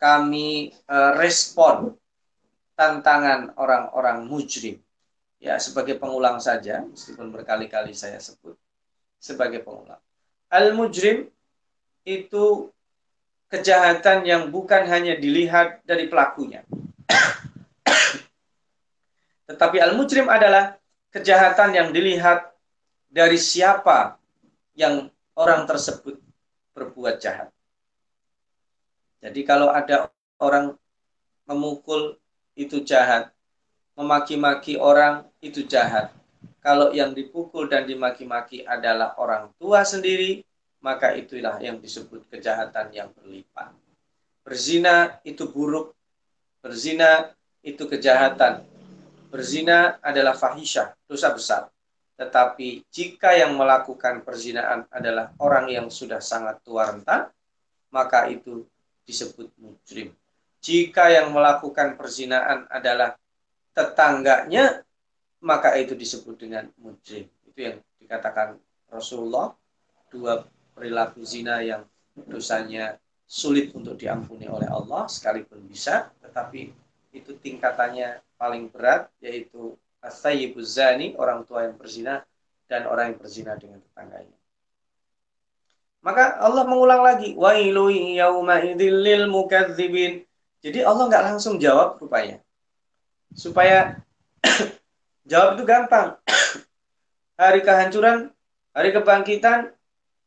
[0.00, 1.92] kami uh, respon
[2.72, 4.80] tantangan orang-orang mujrim.
[5.36, 8.56] Ya, sebagai pengulang saja, meskipun berkali-kali saya sebut
[9.20, 10.00] sebagai pengulang.
[10.50, 11.30] Al-mujrim
[12.02, 12.46] itu
[13.50, 16.66] kejahatan yang bukan hanya dilihat dari pelakunya.
[19.50, 20.78] Tetapi al-mujrim adalah
[21.14, 22.50] kejahatan yang dilihat
[23.10, 24.18] dari siapa
[24.78, 26.18] yang orang tersebut
[26.74, 27.50] berbuat jahat.
[29.20, 30.08] Jadi kalau ada
[30.40, 30.78] orang
[31.44, 32.16] memukul
[32.54, 33.34] itu jahat,
[33.98, 36.14] memaki-maki orang itu jahat.
[36.60, 40.44] Kalau yang dipukul dan dimaki-maki adalah orang tua sendiri,
[40.84, 43.72] maka itulah yang disebut kejahatan yang berlipat.
[44.44, 45.96] Berzina itu buruk,
[46.60, 47.32] berzina
[47.64, 48.64] itu kejahatan.
[49.32, 51.62] Berzina adalah fahisyah, dosa besar.
[52.20, 57.32] Tetapi jika yang melakukan perzinaan adalah orang yang sudah sangat tua renta,
[57.88, 58.68] maka itu
[59.08, 60.12] disebut mujrim.
[60.60, 63.16] Jika yang melakukan perzinaan adalah
[63.72, 64.84] tetangganya,
[65.40, 67.26] maka itu disebut dengan mujrim.
[67.48, 68.60] Itu yang dikatakan
[68.92, 69.56] Rasulullah,
[70.12, 70.44] dua
[70.76, 76.74] perilaku zina yang dosanya sulit untuk diampuni oleh Allah, sekalipun bisa, tetapi
[77.14, 82.26] itu tingkatannya paling berat, yaitu asayyibuz zani, orang tua yang berzina,
[82.66, 84.38] dan orang yang berzina dengan tetangganya.
[86.00, 90.24] Maka Allah mengulang lagi, wailu yauma lil mukadzibin.
[90.64, 92.40] Jadi Allah nggak langsung jawab rupanya.
[93.36, 94.00] Supaya
[95.30, 96.18] jawab itu gampang.
[97.40, 98.34] hari kehancuran,
[98.74, 99.70] hari kebangkitan,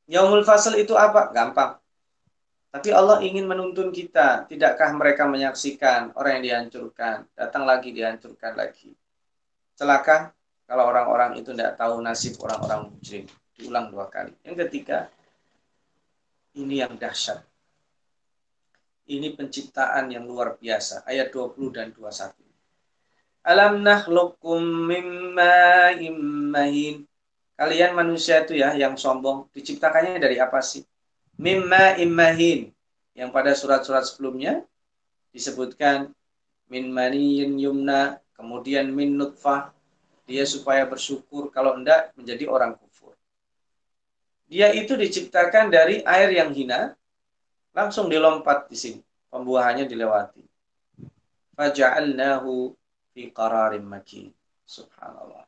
[0.08, 1.30] yaumul fasl itu apa?
[1.36, 1.84] Gampang.
[2.74, 4.50] Tapi Allah ingin menuntun kita.
[4.50, 8.96] Tidakkah mereka menyaksikan orang yang dihancurkan, datang lagi dihancurkan lagi.
[9.78, 10.34] Celaka
[10.66, 13.30] kalau orang-orang itu tidak tahu nasib orang-orang mujrim.
[13.54, 14.34] Diulang dua kali.
[14.42, 15.06] Yang ketiga,
[16.58, 17.46] ini yang dahsyat.
[19.04, 21.06] Ini penciptaan yang luar biasa.
[21.06, 22.43] Ayat 20 dan 21.
[23.44, 27.04] Alam nakhluqum mimma immahin.
[27.60, 29.52] Kalian manusia itu ya yang sombong.
[29.52, 30.88] Diciptakannya dari apa sih?
[31.36, 32.72] Mimma immahin.
[33.14, 34.64] Yang pada surat-surat sebelumnya
[35.36, 36.16] disebutkan
[36.72, 39.76] min maniyin yumna, kemudian min nutfah,
[40.24, 43.12] dia supaya bersyukur kalau enggak menjadi orang kufur.
[44.48, 46.96] Dia itu diciptakan dari air yang hina,
[47.76, 49.02] langsung dilompat di sini.
[49.34, 50.46] Pembuahannya dilewati.
[51.58, 52.72] Faja'alnahu
[53.14, 53.86] fi qararim.
[54.66, 55.46] Subhanallah.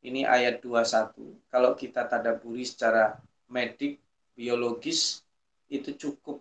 [0.00, 1.50] Ini ayat 21.
[1.52, 3.20] Kalau kita tadaburi secara
[3.52, 4.00] medik,
[4.32, 5.20] biologis,
[5.68, 6.40] itu cukup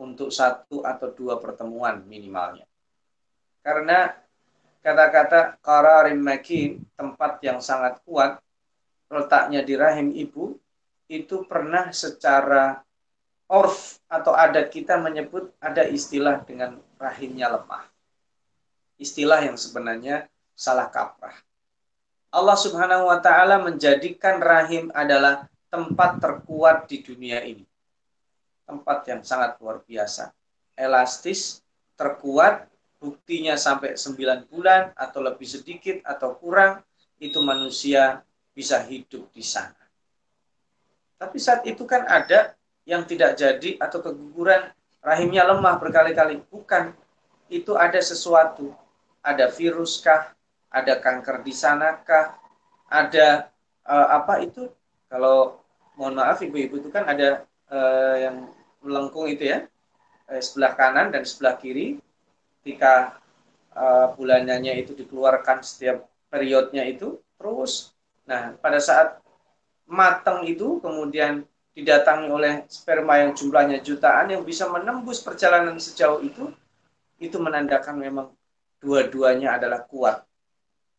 [0.00, 2.64] untuk satu atau dua pertemuan minimalnya.
[3.60, 4.14] Karena
[4.80, 8.38] kata-kata qararim makin, tempat yang sangat kuat,
[9.12, 10.56] letaknya di rahim ibu,
[11.10, 12.80] itu pernah secara
[13.46, 17.95] orf atau adat kita menyebut ada istilah dengan rahimnya lemah.
[18.96, 21.36] Istilah yang sebenarnya salah kaprah.
[22.32, 27.64] Allah Subhanahu wa taala menjadikan rahim adalah tempat terkuat di dunia ini.
[28.66, 30.32] Tempat yang sangat luar biasa.
[30.76, 31.64] Elastis,
[31.96, 32.68] terkuat,
[33.00, 36.82] buktinya sampai 9 bulan atau lebih sedikit atau kurang,
[37.16, 38.20] itu manusia
[38.52, 39.76] bisa hidup di sana.
[41.16, 42.52] Tapi saat itu kan ada
[42.84, 44.68] yang tidak jadi atau keguguran
[45.00, 46.44] rahimnya lemah berkali-kali.
[46.48, 46.92] Bukan.
[47.46, 48.74] Itu ada sesuatu.
[49.26, 50.30] Ada virus kah?
[50.70, 52.38] Ada kanker di sana kah?
[52.86, 53.50] Ada
[53.82, 54.70] uh, apa itu?
[55.10, 55.58] Kalau
[55.98, 58.36] mohon maaf ibu-ibu itu kan ada uh, yang
[58.86, 59.66] melengkung itu ya.
[60.30, 61.98] Uh, sebelah kanan dan sebelah kiri.
[62.62, 63.18] Ketika
[63.74, 67.90] uh, bulanannya itu dikeluarkan setiap periodnya itu terus.
[68.26, 69.18] Nah, pada saat
[69.86, 76.50] matang itu kemudian didatangi oleh sperma yang jumlahnya jutaan yang bisa menembus perjalanan sejauh itu,
[77.20, 78.26] itu menandakan memang
[78.80, 80.22] dua-duanya adalah kuat.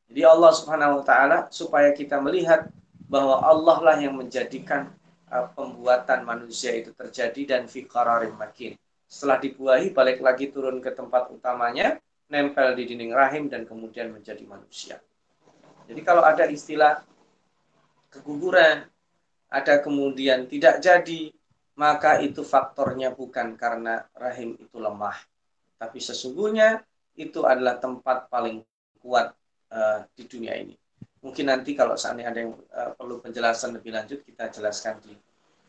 [0.08, 2.72] Jadi Allah Subhanahu wa taala supaya kita melihat
[3.08, 4.92] bahwa Allah lah yang menjadikan
[5.32, 7.88] uh, pembuatan manusia itu terjadi dan fi
[8.36, 8.76] makin.
[9.08, 14.44] Setelah dibuahi balik lagi turun ke tempat utamanya, nempel di dinding rahim dan kemudian menjadi
[14.44, 15.00] manusia.
[15.88, 17.00] Jadi kalau ada istilah
[18.12, 18.84] keguguran,
[19.48, 21.32] ada kemudian tidak jadi,
[21.80, 25.16] maka itu faktornya bukan karena rahim itu lemah.
[25.80, 26.84] Tapi sesungguhnya
[27.18, 28.62] itu adalah tempat paling
[29.02, 29.34] kuat
[29.74, 30.78] uh, di dunia ini.
[31.26, 35.18] Mungkin nanti kalau seandainya ada yang uh, perlu penjelasan lebih lanjut, kita jelaskan di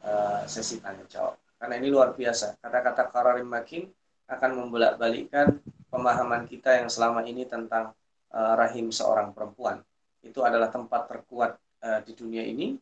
[0.05, 1.41] uh, sesi tanya jawab.
[1.59, 2.61] Karena ini luar biasa.
[2.61, 3.89] Kata-kata kararim makin
[4.29, 5.59] akan membolak-balikkan
[5.89, 7.97] pemahaman kita yang selama ini tentang
[8.31, 9.81] uh, rahim seorang perempuan.
[10.21, 12.77] Itu adalah tempat terkuat uh, di dunia ini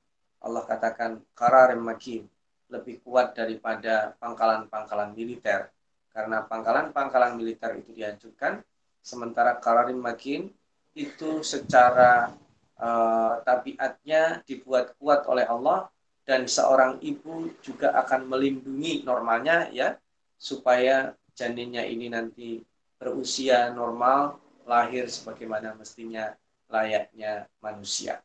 [0.46, 2.22] Allah katakan kararim makin
[2.70, 5.70] lebih kuat daripada pangkalan-pangkalan militer
[6.16, 8.64] karena pangkalan-pangkalan militer itu dihancurkan
[9.04, 10.48] sementara kararim makin
[10.96, 12.32] itu secara
[12.80, 15.92] uh, tabiatnya dibuat kuat oleh Allah
[16.24, 20.00] dan seorang ibu juga akan melindungi normalnya ya
[20.40, 22.64] supaya janinnya ini nanti
[22.96, 26.32] berusia normal lahir sebagaimana mestinya
[26.72, 28.24] layaknya manusia.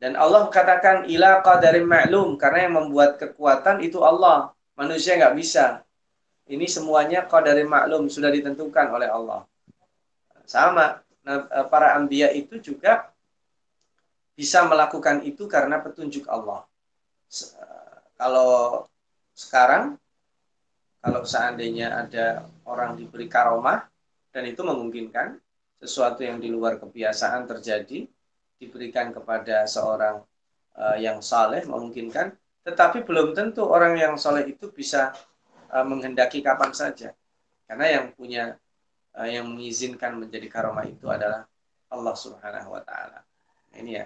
[0.00, 4.56] Dan Allah katakan ila qadarin ma'lum karena yang membuat kekuatan itu Allah.
[4.72, 5.84] Manusia nggak bisa.
[6.50, 9.46] Ini semuanya qadarin ma'lum sudah ditentukan oleh Allah.
[10.42, 13.14] Sama nah, eh, para anbiya itu juga
[14.34, 16.66] bisa melakukan itu karena petunjuk Allah.
[17.30, 18.82] Eh, kalau
[19.30, 19.94] sekarang
[21.00, 23.88] kalau seandainya ada orang diberi karomah
[24.34, 25.40] dan itu memungkinkan
[25.80, 28.04] sesuatu yang di luar kebiasaan terjadi,
[28.60, 30.20] diberikan kepada seorang
[30.76, 32.36] uh, yang saleh memungkinkan,
[32.68, 35.16] tetapi belum tentu orang yang saleh itu bisa
[35.70, 37.14] uh, menghendaki kapan saja.
[37.64, 38.58] Karena yang punya
[39.14, 41.46] uh, yang mengizinkan menjadi karomah itu adalah
[41.90, 43.22] Allah Subhanahu wa taala.
[43.74, 44.04] Ini ya.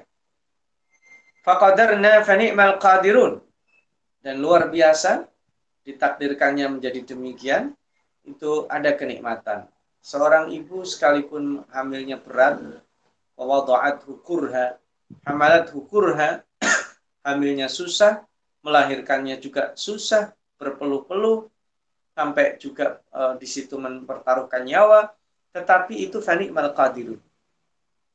[1.44, 3.40] Faqadarna fa ni'mal qadirun.
[4.24, 5.28] Dan luar biasa
[5.84, 7.76] ditakdirkannya menjadi demikian
[8.24, 9.68] itu ada kenikmatan.
[10.00, 12.60] Seorang ibu sekalipun hamilnya berat
[13.36, 14.80] wawada'at hukurha
[15.26, 16.42] hamalat hukurha
[17.26, 18.24] hamilnya susah
[18.64, 21.50] melahirkannya juga susah berpeluh-peluh
[22.14, 25.10] sampai juga e, di situ mempertaruhkan nyawa
[25.50, 27.18] tetapi itu fani mal qadirun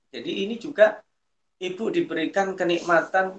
[0.09, 1.03] jadi ini juga
[1.61, 3.37] ibu diberikan kenikmatan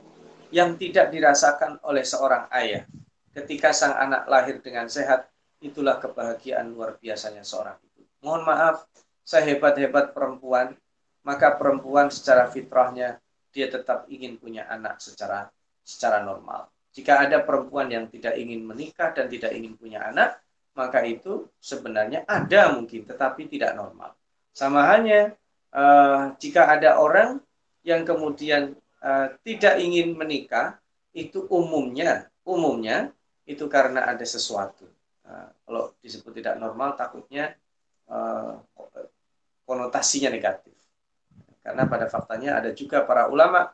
[0.54, 2.86] yang tidak dirasakan oleh seorang ayah.
[3.30, 5.30] Ketika sang anak lahir dengan sehat,
[5.62, 8.02] itulah kebahagiaan luar biasanya seorang ibu.
[8.22, 8.76] Mohon maaf,
[9.22, 10.74] saya hebat-hebat perempuan,
[11.22, 15.50] maka perempuan secara fitrahnya dia tetap ingin punya anak secara
[15.82, 16.70] secara normal.
[16.90, 20.42] Jika ada perempuan yang tidak ingin menikah dan tidak ingin punya anak,
[20.74, 24.14] maka itu sebenarnya ada mungkin, tetapi tidak normal.
[24.54, 25.34] Sama halnya
[25.74, 27.42] uh, jika ada orang
[27.82, 30.78] yang kemudian uh, tidak ingin menikah,
[31.10, 33.10] itu umumnya, umumnya
[33.46, 34.86] itu karena ada sesuatu.
[35.26, 37.58] Uh, kalau disebut tidak normal, takutnya
[38.06, 38.62] uh,
[39.66, 40.74] konotasinya negatif.
[41.60, 43.70] Karena pada faktanya ada juga para ulama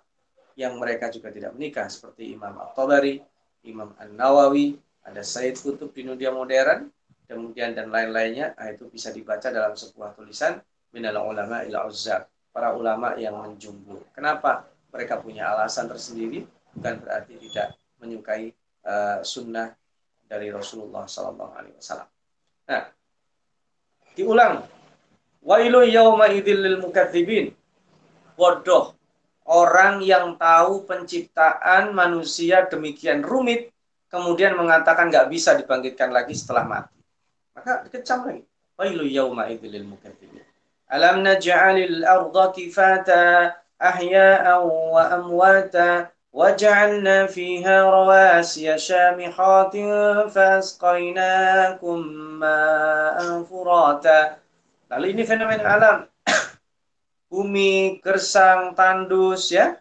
[0.56, 3.20] yang mereka juga tidak menikah seperti Imam Al-Tabari,
[3.68, 4.76] Imam An-Nawawi,
[5.06, 6.90] ada Said Kutub di dunia modern,
[7.30, 10.58] kemudian dan lain-lainnya, nah, itu bisa dibaca dalam sebuah tulisan
[10.90, 14.02] minal ulama ila uzzar, para ulama yang menjumbo.
[14.10, 14.66] Kenapa?
[14.90, 16.42] Mereka punya alasan tersendiri,
[16.74, 18.50] bukan berarti tidak menyukai
[18.82, 19.70] uh, sunnah
[20.26, 22.10] dari Rasulullah Sallallahu Alaihi Wasallam.
[22.66, 22.82] Nah,
[24.18, 24.66] diulang.
[25.46, 27.54] Wailu yauma idzil lil mukadzibin.
[28.34, 28.98] Bodoh
[29.46, 33.70] orang yang tahu penciptaan manusia demikian rumit,
[34.11, 36.99] kemudian mengatakan nggak bisa dibangkitkan lagi setelah mati.
[37.55, 38.43] Maka dikecam lagi.
[38.75, 40.43] Wailu yauma idzil mukadzibin.
[40.91, 49.75] Alam naj'alil arda kifata ahya'an wa amwata وجعلنا فيها رواسي شامخات
[50.31, 51.99] فأسقيناكم
[52.39, 54.21] ماء فراتا
[54.91, 55.97] Lalu ini fenomena alam
[57.31, 59.79] bumi gersang tandus ya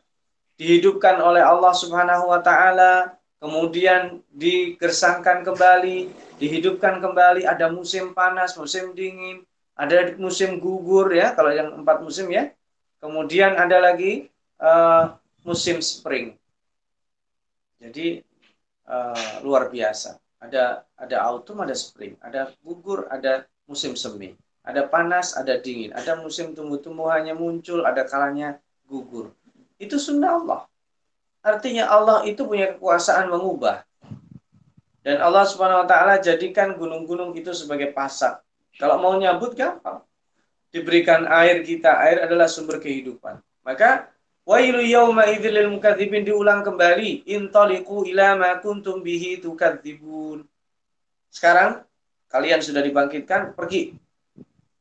[0.54, 3.13] dihidupkan oleh Allah Subhanahu wa taala
[3.45, 6.09] kemudian digersangkan kembali
[6.41, 9.45] dihidupkan kembali ada musim panas musim dingin
[9.77, 12.49] ada musim gugur ya kalau yang empat musim ya
[12.97, 15.13] kemudian ada lagi uh,
[15.45, 16.33] musim spring
[17.77, 18.25] jadi
[18.89, 24.33] uh, luar biasa ada ada autumn ada spring ada gugur ada musim semi
[24.65, 25.93] ada panas, ada dingin.
[25.93, 28.57] Ada musim tumbuh-tumbuhannya muncul, ada kalanya
[28.89, 29.29] gugur.
[29.77, 30.61] Itu sunnah Allah.
[31.45, 33.85] Artinya Allah itu punya kekuasaan mengubah.
[35.05, 38.41] Dan Allah Subhanahu wa taala jadikan gunung-gunung itu sebagai pasak.
[38.81, 40.01] Kalau mau nyabut gampang.
[40.73, 43.37] Diberikan air kita, air adalah sumber kehidupan.
[43.61, 44.09] Maka
[44.43, 50.43] wailu yauma idzil mukadzibin diulang kembali, intaliqu ila ma kuntum bihi tukadzibun.
[51.29, 51.85] Sekarang
[52.27, 53.93] kalian sudah dibangkitkan, pergi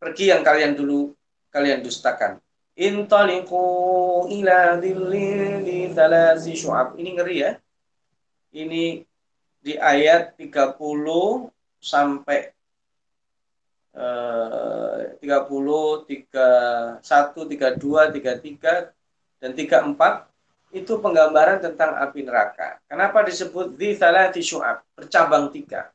[0.00, 1.12] pergi yang kalian dulu
[1.48, 2.43] kalian dustakan.
[2.74, 3.62] Intaliqu
[4.34, 6.98] ila dhilli thalasi syu'ab.
[6.98, 7.54] Ini ngeri ya.
[8.50, 9.06] Ini
[9.62, 10.74] di ayat 30
[11.78, 12.50] sampai
[13.94, 18.90] uh, 30, 31, 32, 33
[19.38, 20.34] dan 34
[20.74, 22.82] itu penggambaran tentang api neraka.
[22.90, 24.82] Kenapa disebut di thalati syu'ab?
[24.98, 25.94] Bercabang tiga.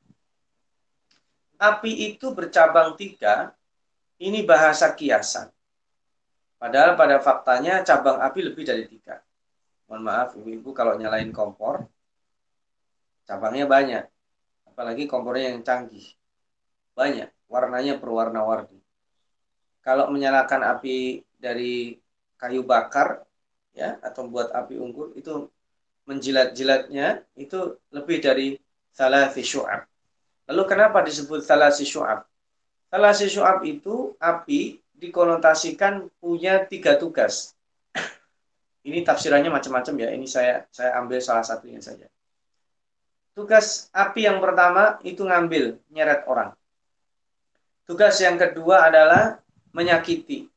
[1.59, 3.51] Api itu bercabang tiga
[4.15, 5.51] ini bahasa kiasan.
[6.59, 9.23] Padahal pada faktanya cabang api lebih dari tiga.
[9.87, 11.87] Mohon maaf ibu-ibu kalau nyalain kompor,
[13.23, 14.03] cabangnya banyak.
[14.67, 16.03] Apalagi kompornya yang canggih.
[16.93, 18.75] Banyak, warnanya berwarna-warni.
[19.79, 21.95] Kalau menyalakan api dari
[22.35, 23.23] kayu bakar,
[23.71, 25.47] ya atau buat api unggun itu
[26.03, 28.59] menjilat-jilatnya itu lebih dari
[28.91, 29.87] salah syu'ab.
[30.51, 32.27] Lalu kenapa disebut salah syu'ab?
[32.89, 37.55] Salasi syu'ab itu api dikonotasikan punya tiga tugas.
[38.87, 40.09] Ini tafsirannya macam-macam ya.
[40.11, 42.05] Ini saya saya ambil salah satunya saja.
[43.31, 46.51] Tugas api yang pertama itu ngambil, nyeret orang.
[47.87, 49.39] Tugas yang kedua adalah
[49.71, 50.51] menyakiti.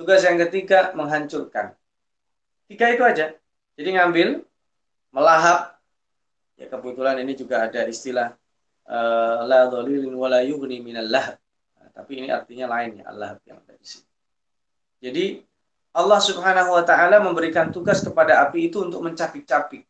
[0.00, 1.76] Tugas yang ketiga menghancurkan.
[2.64, 3.36] Tiga itu aja.
[3.76, 4.40] Jadi ngambil,
[5.12, 5.76] melahap.
[6.56, 8.32] Ya kebetulan ini juga ada istilah
[8.88, 11.41] uh, la dhalilin wa la yughni minal lahab
[11.92, 14.08] tapi ini artinya lain ya Allah yang ada di sini.
[15.02, 15.24] Jadi
[15.92, 19.84] Allah Subhanahu wa taala memberikan tugas kepada api itu untuk mencapik-capik.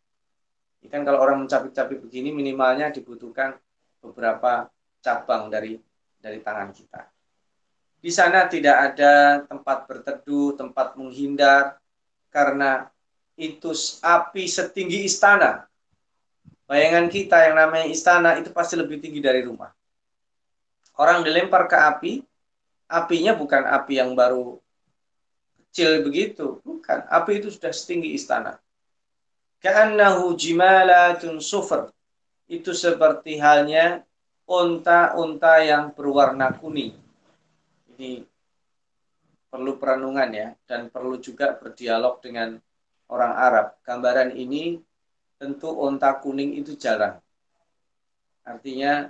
[0.91, 3.55] Kan kalau orang mencapik-capik begini minimalnya dibutuhkan
[4.03, 4.67] beberapa
[4.99, 5.79] cabang dari
[6.19, 7.07] dari tangan kita.
[8.03, 11.79] Di sana tidak ada tempat berteduh, tempat menghindar
[12.35, 12.91] karena
[13.39, 13.71] itu
[14.03, 15.71] api setinggi istana.
[16.67, 19.71] Bayangan kita yang namanya istana itu pasti lebih tinggi dari rumah.
[20.97, 22.13] Orang dilempar ke api,
[22.85, 24.61] apinya bukan api yang baru
[25.73, 26.61] kecil begitu.
[26.61, 27.09] Bukan.
[27.09, 28.61] Api itu sudah setinggi istana.
[29.65, 31.89] Ka'annahu jimalatun sufr.
[32.45, 34.05] Itu seperti halnya
[34.45, 36.93] unta-unta yang berwarna kuning.
[37.97, 38.29] Ini
[39.49, 40.49] perlu perenungan ya.
[40.69, 42.61] Dan perlu juga berdialog dengan
[43.09, 43.67] orang Arab.
[43.81, 44.77] Gambaran ini
[45.41, 47.17] tentu onta kuning itu jarang.
[48.45, 49.09] Artinya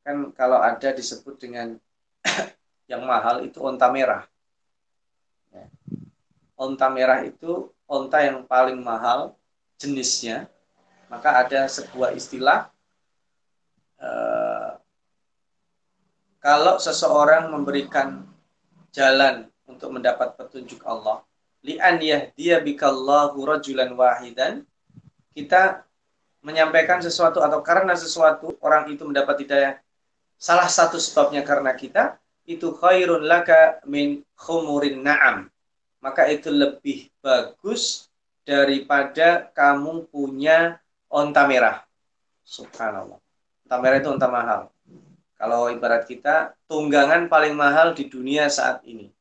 [0.00, 1.76] kan kalau ada disebut dengan
[2.90, 4.24] yang mahal itu onta merah.
[5.52, 5.66] Ya.
[6.56, 9.36] Onta merah itu onta yang paling mahal
[9.80, 10.48] jenisnya.
[11.10, 12.70] Maka ada sebuah istilah
[13.98, 14.70] eh,
[16.40, 18.24] kalau seseorang memberikan
[18.94, 21.20] jalan untuk mendapat petunjuk Allah,
[21.60, 24.64] li'an yahdiya bikallahu rajulan wahidan,
[25.36, 25.84] kita
[26.40, 29.74] menyampaikan sesuatu atau karena sesuatu orang itu mendapat hidayah
[30.40, 32.16] salah satu sebabnya karena kita
[32.48, 35.52] itu khairun laka min khumurin na'am.
[36.00, 38.08] Maka itu lebih bagus
[38.48, 40.80] daripada kamu punya
[41.12, 41.84] onta merah.
[42.40, 43.20] Subhanallah.
[43.68, 44.60] Onta merah itu onta mahal.
[45.36, 49.12] Kalau ibarat kita tunggangan paling mahal di dunia saat ini.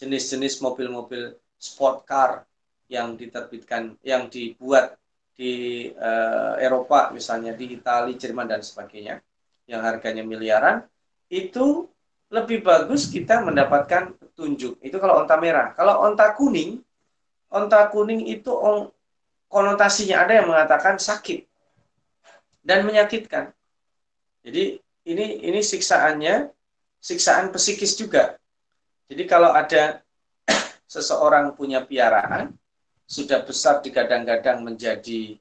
[0.00, 2.48] Jenis-jenis mobil-mobil sport car
[2.88, 4.96] yang diterbitkan yang dibuat
[5.36, 9.20] di uh, Eropa misalnya di Italia, Jerman dan sebagainya
[9.64, 10.84] yang harganya miliaran
[11.32, 11.88] itu
[12.28, 14.80] lebih bagus kita mendapatkan petunjuk.
[14.82, 15.72] Itu kalau onta merah.
[15.78, 16.82] Kalau onta kuning,
[17.48, 18.90] onta kuning itu on,
[19.46, 21.46] konotasinya ada yang mengatakan sakit
[22.66, 23.54] dan menyakitkan.
[24.44, 26.50] Jadi ini ini siksaannya
[26.98, 28.36] siksaan psikis juga.
[29.06, 30.00] Jadi kalau ada
[30.94, 32.52] seseorang punya piaraan
[33.04, 35.36] sudah besar digadang-gadang menjadi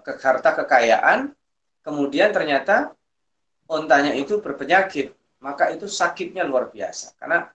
[0.00, 1.36] harta kekayaan,
[1.84, 2.96] kemudian ternyata
[3.70, 7.14] ontanya itu berpenyakit, maka itu sakitnya luar biasa.
[7.14, 7.46] Karena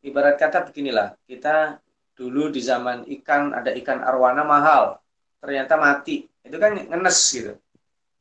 [0.00, 1.76] ibarat kata beginilah, kita
[2.16, 4.96] dulu di zaman ikan ada ikan arwana mahal,
[5.44, 7.52] ternyata mati, itu kan ngenes gitu,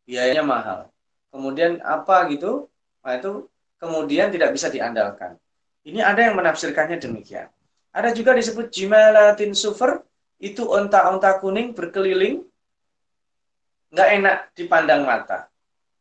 [0.04, 0.80] biayanya mahal.
[1.32, 2.68] Kemudian apa gitu,
[3.00, 3.48] nah itu
[3.80, 5.40] kemudian tidak bisa diandalkan.
[5.88, 7.48] Ini ada yang menafsirkannya demikian.
[7.96, 10.04] Ada juga disebut jimalatin super,
[10.40, 12.44] itu onta-onta kuning berkeliling,
[13.92, 15.50] nggak enak dipandang mata.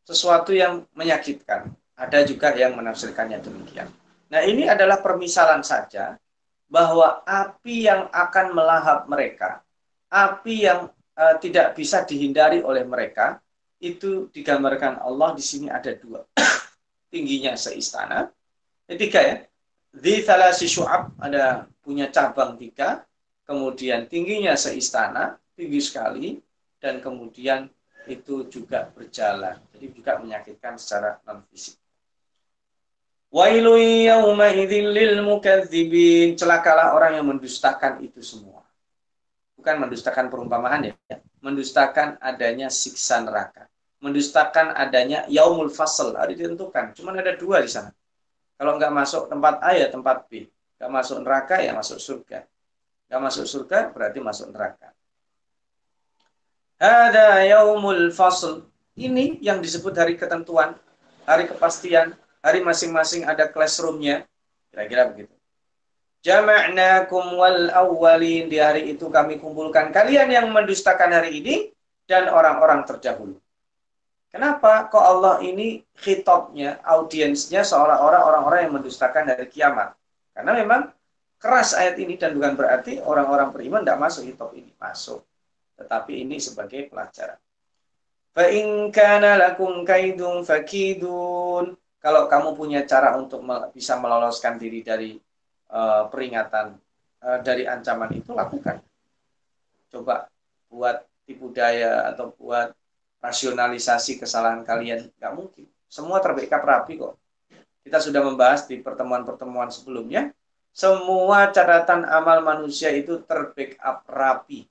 [0.08, 1.68] Sesuatu yang menyakitkan.
[1.92, 3.92] Ada juga yang menafsirkannya demikian.
[4.32, 6.16] Nah ini adalah permisalan saja
[6.64, 9.60] bahwa api yang akan melahap mereka,
[10.08, 13.44] api yang uh, tidak bisa dihindari oleh mereka,
[13.84, 16.24] itu digambarkan Allah di sini ada dua.
[17.12, 18.32] Tingginya seistana.
[18.88, 19.36] Ketiga ya.
[19.92, 23.04] Di thalasi syu'ab ada punya cabang tiga
[23.48, 26.36] kemudian tingginya seistana, tinggi sekali,
[26.76, 27.72] dan kemudian
[28.08, 29.60] itu juga berjalan.
[29.76, 31.76] Jadi juga menyakitkan secara non fisik.
[33.28, 33.76] Wailu
[34.08, 36.34] yawma lil mukadzibin.
[36.34, 38.64] Celakalah orang yang mendustakan itu semua.
[39.54, 40.94] Bukan mendustakan perumpamaan ya,
[41.44, 43.68] mendustakan adanya siksa neraka.
[43.98, 46.94] Mendustakan adanya yaumul fasl, ada ditentukan.
[46.94, 47.90] Cuman ada dua di sana.
[48.54, 50.46] Kalau nggak masuk tempat A ya tempat B.
[50.78, 52.46] Nggak masuk neraka ya masuk surga.
[53.08, 54.92] Gak masuk surga berarti masuk neraka.
[56.78, 58.62] Ada yaumul fasl.
[58.94, 60.78] Ini yang disebut hari ketentuan,
[61.26, 64.22] hari kepastian, hari masing-masing ada classroomnya.
[64.70, 65.34] Kira-kira begitu.
[66.22, 68.46] Jama'nakum wal awwalin.
[68.46, 71.54] Di hari itu kami kumpulkan kalian yang mendustakan hari ini
[72.06, 73.42] dan orang-orang terdahulu.
[74.30, 79.98] Kenapa kok Allah ini khitabnya, audiensnya seolah-olah orang-orang yang mendustakan dari kiamat?
[80.30, 80.94] Karena memang
[81.42, 85.27] keras ayat ini dan bukan berarti orang-orang beriman tidak masuk hitop ini masuk
[85.78, 87.38] tetapi ini sebagai pelajaran.
[88.34, 91.78] Fa in kana lakum kaidun fakidun.
[91.98, 93.42] Kalau kamu punya cara untuk
[93.74, 95.18] bisa meloloskan diri dari
[95.70, 96.78] uh, peringatan
[97.22, 98.78] uh, dari ancaman itu lakukan.
[99.90, 100.30] Coba
[100.70, 102.70] buat tipu daya atau buat
[103.18, 105.10] rasionalisasi kesalahan kalian.
[105.18, 105.66] Nggak mungkin.
[105.90, 107.18] Semua terbackup rapi kok.
[107.82, 110.30] Kita sudah membahas di pertemuan-pertemuan sebelumnya
[110.78, 114.70] semua catatan amal manusia itu terbackup rapi.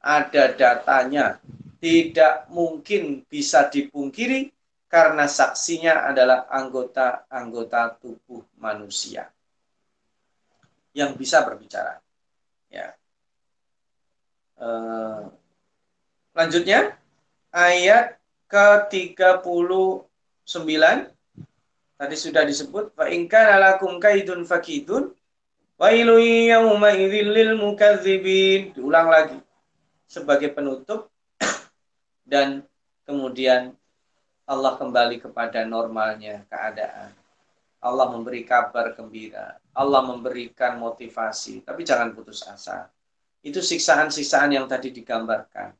[0.00, 1.38] Ada datanya.
[1.80, 4.52] Tidak mungkin bisa dipungkiri
[4.90, 9.32] karena saksinya adalah anggota-anggota tubuh manusia
[10.92, 12.04] yang bisa berbicara.
[12.68, 12.92] Ya.
[14.60, 15.32] Uh,
[16.36, 17.00] lanjutnya
[17.48, 18.20] ayat
[18.52, 20.04] ke-39
[21.96, 25.16] tadi sudah disebut fa in kana lakum kaidun fakidun
[25.80, 28.76] Wailu yawma lil mukadzibin.
[28.76, 29.40] Diulang lagi
[30.10, 31.06] sebagai penutup
[32.30, 32.66] dan
[33.06, 33.70] kemudian
[34.50, 37.14] Allah kembali kepada normalnya keadaan.
[37.80, 39.56] Allah memberi kabar gembira.
[39.72, 41.62] Allah memberikan motivasi.
[41.62, 42.90] Tapi jangan putus asa.
[43.40, 45.72] Itu siksaan-siksaan yang tadi digambarkan.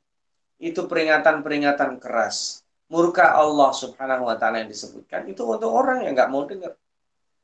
[0.56, 2.62] Itu peringatan-peringatan keras.
[2.88, 5.28] Murka Allah subhanahu wa ta'ala yang disebutkan.
[5.28, 6.78] Itu untuk orang yang nggak mau dengar.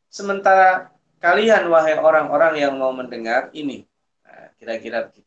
[0.09, 3.89] Sementara Kalian wahai orang-orang yang mau mendengar ini.
[4.22, 5.25] Nah, kira-kira begitu.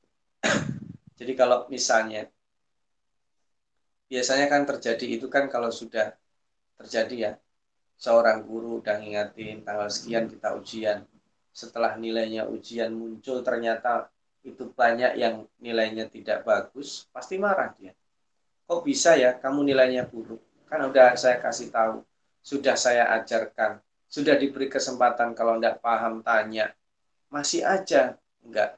[1.20, 2.32] Jadi kalau misalnya
[4.08, 6.16] biasanya kan terjadi itu kan kalau sudah
[6.80, 7.32] terjadi ya
[8.00, 11.04] seorang guru udah ngingatin tanggal sekian kita ujian.
[11.52, 14.08] Setelah nilainya ujian muncul ternyata
[14.48, 17.92] itu banyak yang nilainya tidak bagus pasti marah dia.
[18.64, 20.40] Kok bisa ya kamu nilainya buruk?
[20.72, 22.00] Kan udah saya kasih tahu
[22.40, 26.74] sudah saya ajarkan sudah diberi kesempatan kalau tidak paham tanya
[27.30, 28.74] masih aja enggak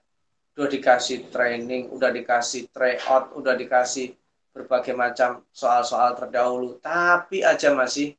[0.55, 4.15] udah dikasih training udah dikasih tryout udah dikasih
[4.51, 8.15] berbagai macam soal-soal terdahulu, tapi aja masih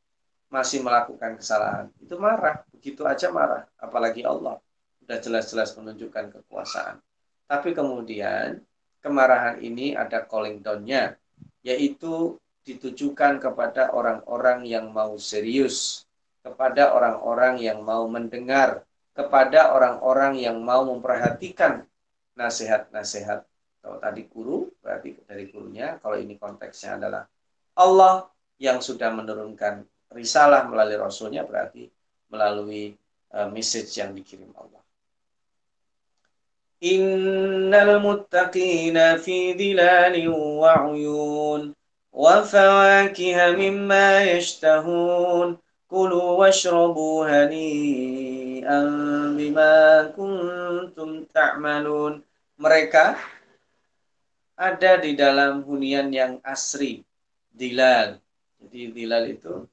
[0.49, 1.87] masih melakukan kesalahan.
[2.01, 3.69] Itu marah, begitu aja marah.
[3.81, 4.61] Apalagi Allah
[5.01, 7.01] sudah jelas-jelas menunjukkan kekuasaan.
[7.49, 8.61] Tapi kemudian
[9.05, 11.17] kemarahan ini ada calling down-nya,
[11.65, 16.09] yaitu ditujukan kepada orang-orang yang mau serius,
[16.41, 21.85] kepada orang-orang yang mau mendengar, kepada orang-orang yang mau memperhatikan
[22.37, 23.45] nasihat-nasihat
[23.83, 25.99] kalau tadi guru, berarti dari gurunya.
[25.99, 27.27] Kalau ini konteksnya adalah
[27.75, 28.31] Allah
[28.63, 29.83] yang sudah menurunkan
[30.15, 31.91] risalah melalui Rasulnya, berarti
[32.31, 32.95] melalui
[33.35, 34.79] uh, message yang dikirim Allah.
[36.83, 40.87] Innal muttaqina fi dhilalin wa
[42.13, 42.45] wa
[43.57, 45.62] mimma yashtahun
[45.93, 48.89] kulu washrabu hani'an
[49.37, 52.25] bima kuntum ta'malun
[52.57, 53.21] mereka
[54.57, 57.05] ada di dalam hunian yang asri,
[57.53, 58.17] dilal.
[58.63, 59.69] Jadi dilal itu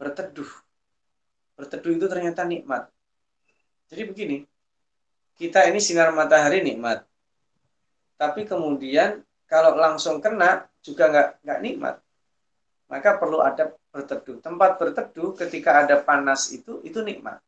[0.00, 0.48] berteduh.
[1.58, 2.88] Berteduh itu ternyata nikmat.
[3.92, 4.36] Jadi begini,
[5.36, 7.04] kita ini sinar matahari nikmat.
[8.16, 11.94] Tapi kemudian kalau langsung kena juga nggak nggak nikmat.
[12.92, 14.44] Maka perlu ada berteduh.
[14.44, 17.40] Tempat berteduh ketika ada panas itu itu nikmat.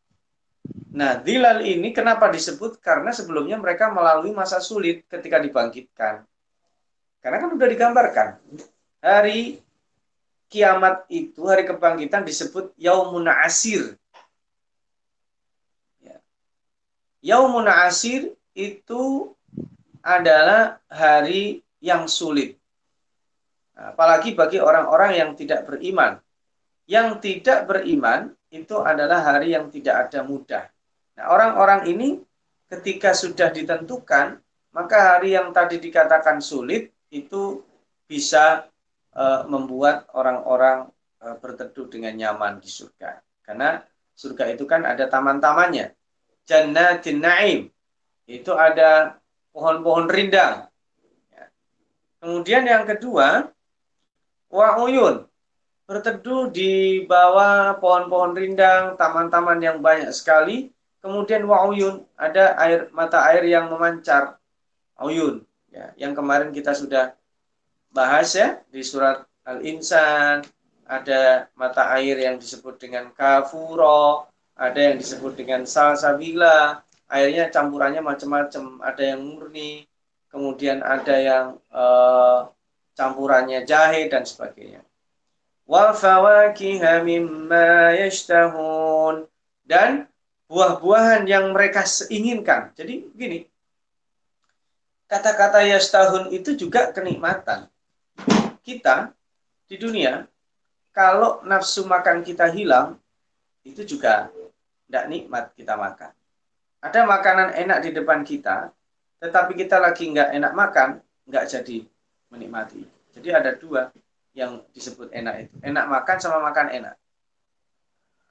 [0.96, 2.80] Nah, dilal ini kenapa disebut?
[2.80, 6.24] Karena sebelumnya mereka melalui masa sulit ketika dibangkitkan.
[7.20, 8.28] Karena kan sudah digambarkan.
[9.04, 9.60] Hari
[10.48, 14.00] kiamat itu, hari kebangkitan disebut Yaumun Asir.
[16.00, 16.16] Ya.
[17.20, 19.34] Yaumun Asir itu
[20.00, 22.56] adalah hari yang sulit.
[23.74, 26.22] Apalagi bagi orang-orang yang tidak beriman.
[26.86, 30.64] Yang tidak beriman itu adalah hari yang tidak ada mudah.
[31.18, 32.22] Nah, orang-orang ini
[32.70, 34.38] ketika sudah ditentukan,
[34.74, 37.62] maka hari yang tadi dikatakan sulit itu
[38.06, 38.66] bisa
[39.14, 40.90] uh, membuat orang-orang
[41.22, 43.22] uh, berteduh dengan nyaman di surga.
[43.42, 43.82] Karena
[44.14, 45.94] surga itu kan ada taman-tamannya.
[46.44, 47.60] Jannatin Naim.
[48.24, 49.18] Itu ada
[49.54, 50.66] pohon-pohon rindang.
[51.30, 51.44] Ya.
[52.18, 53.53] Kemudian yang kedua,
[54.54, 55.26] wa'uyun.
[55.84, 60.70] Berteduh di bawah pohon-pohon rindang, taman-taman yang banyak sekali.
[61.02, 64.38] Kemudian wa'uyun, ada air mata air yang memancar.
[64.94, 65.42] Uyun
[65.74, 67.18] ya, yang kemarin kita sudah
[67.90, 70.46] bahas ya di surat Al-Insan
[70.86, 76.78] ada mata air yang disebut dengan kafuro ada yang disebut dengan salsabila
[77.10, 79.82] airnya campurannya macam-macam ada yang murni
[80.30, 82.53] kemudian ada yang uh,
[82.94, 84.82] campurannya jahe dan sebagainya
[85.66, 87.02] wa fawakiha
[89.64, 89.90] dan
[90.46, 93.48] buah-buahan yang mereka inginkan jadi begini
[95.14, 97.70] kata-kata ya setahun itu juga kenikmatan.
[98.64, 99.12] Kita
[99.70, 100.26] di dunia,
[100.90, 102.98] kalau nafsu makan kita hilang,
[103.62, 104.32] itu juga
[104.88, 106.10] tidak nikmat kita makan.
[106.82, 108.74] Ada makanan enak di depan kita,
[109.22, 110.88] tetapi kita lagi nggak enak makan,
[111.28, 111.78] nggak jadi
[112.34, 112.82] menikmati.
[113.14, 113.94] Jadi ada dua
[114.34, 115.54] yang disebut enak itu.
[115.62, 116.94] Enak makan sama makan enak.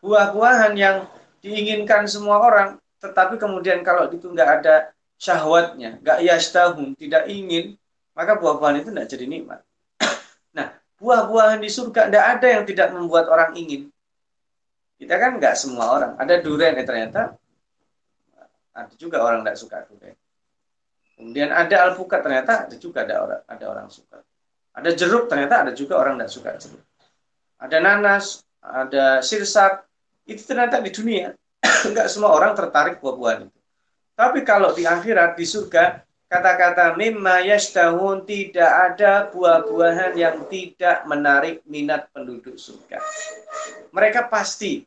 [0.03, 1.07] Buah-buahan yang
[1.39, 7.79] diinginkan semua orang, tetapi kemudian kalau itu nggak ada syahwatnya, gak yastahun, tidak ingin,
[8.11, 9.59] maka buah-buahan itu tidak jadi nikmat.
[10.57, 13.87] nah, buah-buahan di surga tidak ada yang tidak membuat orang ingin.
[14.99, 16.11] Kita kan nggak semua orang.
[16.19, 17.35] Ada durian ya ternyata
[18.73, 20.15] ada juga orang tidak suka durian.
[21.23, 24.19] Kemudian ada alpukat ternyata ada juga ada orang ada orang suka.
[24.75, 26.83] Ada jeruk ternyata ada juga orang tidak suka jeruk.
[27.63, 29.87] Ada nanas, ada sirsak,
[30.27, 31.31] itu ternyata di dunia
[31.95, 33.59] nggak semua orang tertarik buah-buahan itu.
[34.19, 41.63] Tapi kalau di akhirat, di surga, kata-kata mimma yashtahun tidak ada buah-buahan yang tidak menarik
[41.63, 42.99] minat penduduk surga.
[43.95, 44.83] Mereka pasti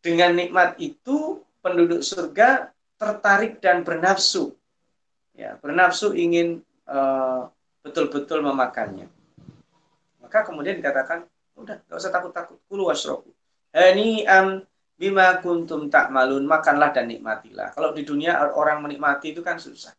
[0.00, 4.54] dengan nikmat itu penduduk surga tertarik dan bernafsu.
[5.42, 7.50] Ya, bernafsu ingin uh,
[7.82, 9.10] betul-betul memakannya.
[10.22, 11.26] Maka kemudian dikatakan,
[11.58, 13.34] udah, gak usah takut-takut, kulu wasrobu.
[13.74, 14.62] Hani am
[15.02, 17.74] Bima kuntum tak malun, makanlah dan nikmatilah.
[17.74, 19.90] Kalau di dunia orang menikmati itu kan susah.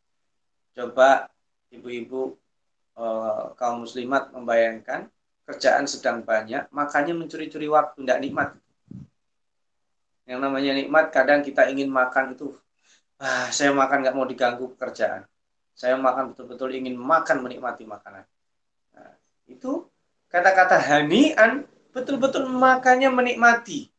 [0.71, 1.27] Coba
[1.75, 2.39] ibu-ibu
[2.95, 5.11] eh, kaum muslimat membayangkan
[5.43, 8.49] kerjaan sedang banyak, makanya mencuri-curi waktu, tidak nikmat.
[10.23, 12.55] Yang namanya nikmat, kadang kita ingin makan itu,
[13.19, 15.27] ah, saya makan nggak mau diganggu pekerjaan.
[15.73, 18.23] Saya makan betul-betul ingin makan menikmati makanan.
[18.93, 19.13] Nah,
[19.49, 19.89] itu
[20.29, 23.89] kata-kata hanian betul-betul makannya menikmati.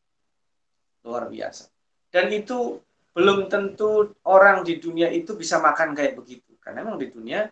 [1.03, 1.67] Luar biasa.
[2.11, 2.79] Dan itu
[3.15, 6.55] belum tentu orang di dunia itu bisa makan kayak begitu.
[6.59, 7.47] Karena memang di dunia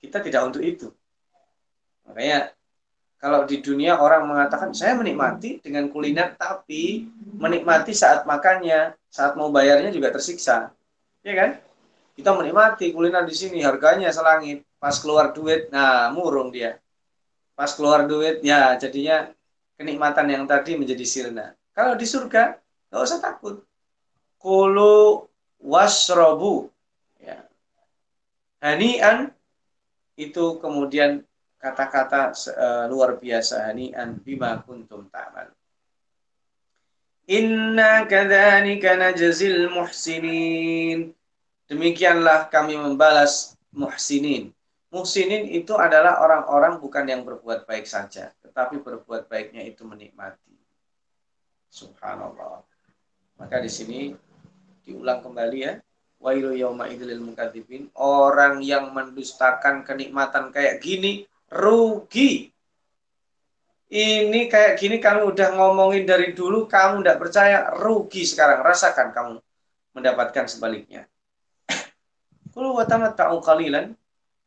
[0.00, 0.88] kita tidak untuk itu.
[2.08, 2.52] Makanya
[3.22, 7.06] kalau di dunia orang mengatakan saya menikmati dengan kuliner tapi
[7.38, 10.74] menikmati saat makannya, saat mau bayarnya juga tersiksa.
[11.22, 11.50] Ya kan?
[12.12, 16.76] Kita menikmati kuliner di sini harganya selangit, pas keluar duit, nah murung dia.
[17.56, 19.32] Pas keluar duit, ya jadinya
[19.80, 21.56] kenikmatan yang tadi menjadi sirna.
[21.72, 22.60] Kalau di surga,
[22.92, 23.64] nggak usah takut.
[24.36, 25.24] Kulu
[25.56, 26.68] wasrobu.
[27.16, 27.48] Ya.
[28.60, 29.32] Hanian
[30.20, 31.24] itu kemudian
[31.62, 35.48] kata-kata uh, luar biasa hani'an bima kuntum ta'mal.
[37.30, 41.14] Inna kadzalika najzil muhsinin.
[41.72, 44.52] Demikianlah kami membalas muhsinin.
[44.92, 50.52] Muhsinin itu adalah orang-orang bukan yang berbuat baik saja, tetapi berbuat baiknya itu menikmati.
[51.72, 52.60] Subhanallah.
[53.40, 54.12] Maka di sini
[54.84, 55.80] diulang kembali ya.
[56.20, 56.52] Wailu
[56.92, 57.88] idzil mukadzibin.
[57.96, 62.52] Orang yang mendustakan kenikmatan kayak gini rugi.
[63.88, 68.60] Ini kayak gini kamu udah ngomongin dari dulu, kamu tidak percaya, rugi sekarang.
[68.60, 69.34] Rasakan kamu
[69.96, 71.08] mendapatkan sebaliknya.
[72.52, 73.96] Kalau watamat ta'u kalilan,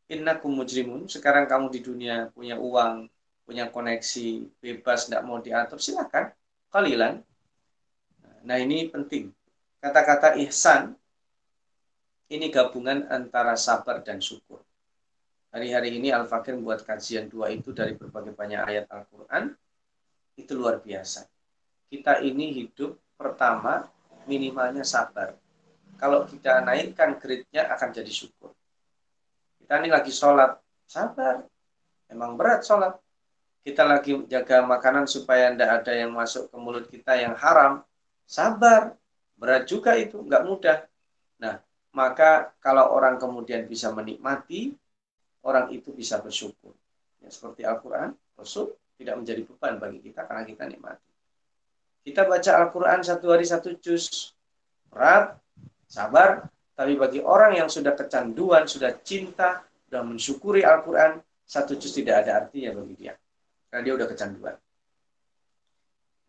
[0.06, 1.10] innakum mujrimun.
[1.10, 3.10] Sekarang kamu di dunia punya uang,
[3.42, 6.30] punya koneksi, bebas, tidak mau diatur, silakan.
[6.70, 7.22] Kalilan.
[8.46, 9.34] Nah ini penting.
[9.82, 10.94] Kata-kata ihsan,
[12.30, 14.62] ini gabungan antara sabar dan syukur.
[15.54, 19.54] Hari-hari ini Al-Fakir membuat kajian dua itu dari berbagai banyak ayat Al-Quran.
[20.36, 21.26] Itu luar biasa.
[21.86, 23.86] Kita ini hidup pertama
[24.26, 25.38] minimalnya sabar.
[25.96, 28.52] Kalau kita naikkan grade-nya akan jadi syukur.
[29.60, 31.42] Kita ini lagi sholat, sabar.
[32.06, 32.94] Emang berat sholat.
[33.66, 37.82] Kita lagi jaga makanan supaya tidak ada yang masuk ke mulut kita yang haram.
[38.28, 38.94] Sabar.
[39.36, 40.78] Berat juga itu, nggak mudah.
[41.42, 41.60] Nah,
[41.92, 44.72] maka kalau orang kemudian bisa menikmati,
[45.44, 46.72] orang itu bisa bersyukur.
[47.20, 51.10] Ya, seperti Al-Quran, Rasul tidak menjadi beban bagi kita karena kita nikmati.
[52.06, 54.32] Kita baca Al-Quran satu hari satu juz,
[54.88, 55.36] berat,
[55.86, 62.26] sabar, tapi bagi orang yang sudah kecanduan, sudah cinta, sudah mensyukuri Al-Quran, satu juz tidak
[62.26, 63.14] ada artinya bagi dia.
[63.70, 64.56] Karena dia sudah kecanduan.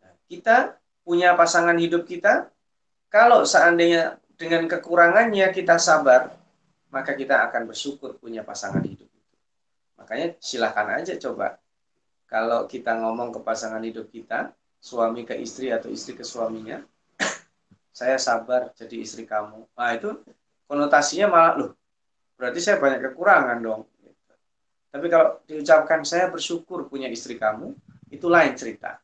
[0.01, 2.47] Nah, kita punya pasangan hidup kita,
[3.12, 6.32] kalau seandainya dengan kekurangannya kita sabar,
[6.93, 9.10] maka kita akan bersyukur punya pasangan hidup.
[9.99, 11.60] Makanya silahkan aja coba.
[12.28, 16.80] Kalau kita ngomong ke pasangan hidup kita, suami ke istri atau istri ke suaminya,
[17.98, 19.66] saya sabar jadi istri kamu.
[19.74, 20.22] Nah itu
[20.70, 21.72] konotasinya malah loh,
[22.38, 23.89] berarti saya banyak kekurangan dong.
[24.93, 27.74] Tapi kalau diucapkan saya bersyukur punya istri kamu,
[28.14, 29.02] itu lain cerita.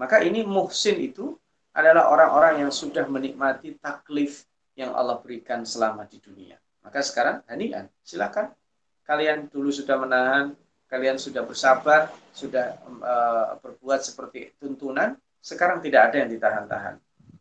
[0.00, 1.36] Maka ini muhsin itu
[1.76, 6.56] adalah orang-orang yang sudah menikmati taklif yang Allah berikan selama di dunia.
[6.80, 8.56] Maka sekarang hanian, silakan.
[9.04, 10.56] Kalian dulu sudah menahan,
[10.88, 16.96] kalian sudah bersabar, sudah uh, berbuat seperti tuntunan, sekarang tidak ada yang ditahan-tahan.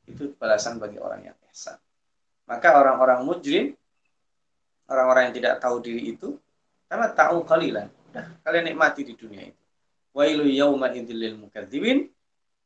[0.09, 1.77] Itu balasan bagi orang yang ihsan.
[2.49, 3.77] Maka orang-orang mujrim,
[4.89, 6.33] orang-orang yang tidak tahu diri itu,
[6.89, 9.61] karena tahu kalian, udah kalian nikmati di dunia itu.
[10.17, 12.09] Wailu yawma idzil mukadzibin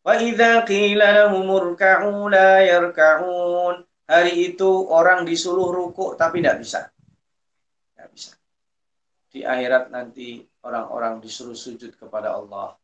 [0.08, 6.82] wa idza qila lahum urka'u la yarka'un hari itu orang disuruh rukuk tapi tidak bisa.
[7.92, 8.32] Tidak bisa.
[9.28, 12.80] Di akhirat nanti orang-orang disuruh sujud kepada Allah.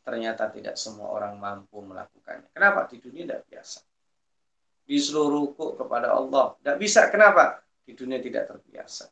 [0.00, 2.50] Ternyata tidak semua orang mampu melakukannya.
[2.50, 2.90] Kenapa?
[2.90, 3.78] Di dunia tidak biasa.
[4.90, 6.58] Disuruh rukuk kepada Allah.
[6.58, 7.06] Tidak bisa.
[7.06, 7.62] Kenapa?
[7.86, 9.06] Di dunia tidak terbiasa.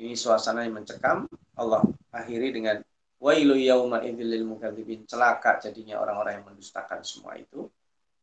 [0.00, 1.28] Ini suasana yang mencekam.
[1.56, 2.80] Allah akhiri dengan
[3.20, 7.68] wailu yauma idzil mukadzibin celaka jadinya orang-orang yang mendustakan semua itu.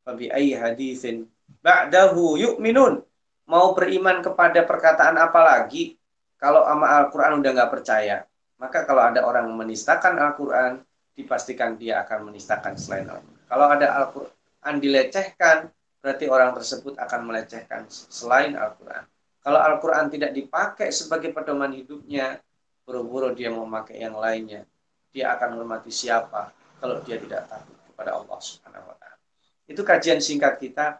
[0.05, 1.29] Fabi ayyi haditsin
[1.61, 3.01] ba'dahu yu'minun.
[3.49, 5.97] Mau beriman kepada perkataan apa lagi?
[6.39, 8.25] Kalau sama Al-Quran udah nggak percaya.
[8.59, 10.84] Maka kalau ada orang menistakan Al-Quran,
[11.15, 13.43] dipastikan dia akan menistakan selain Al-Quran.
[13.47, 15.71] Kalau ada Al-Quran dilecehkan,
[16.04, 19.08] berarti orang tersebut akan melecehkan selain Al-Quran.
[19.39, 22.43] Kalau Al-Quran tidak dipakai sebagai pedoman hidupnya,
[22.84, 24.68] buru-buru dia mau memakai yang lainnya.
[25.16, 26.51] Dia akan menghormati siapa
[26.84, 29.20] kalau dia tidak takut kepada Allah Subhanahu wa taala.
[29.64, 30.99] Itu kajian singkat kita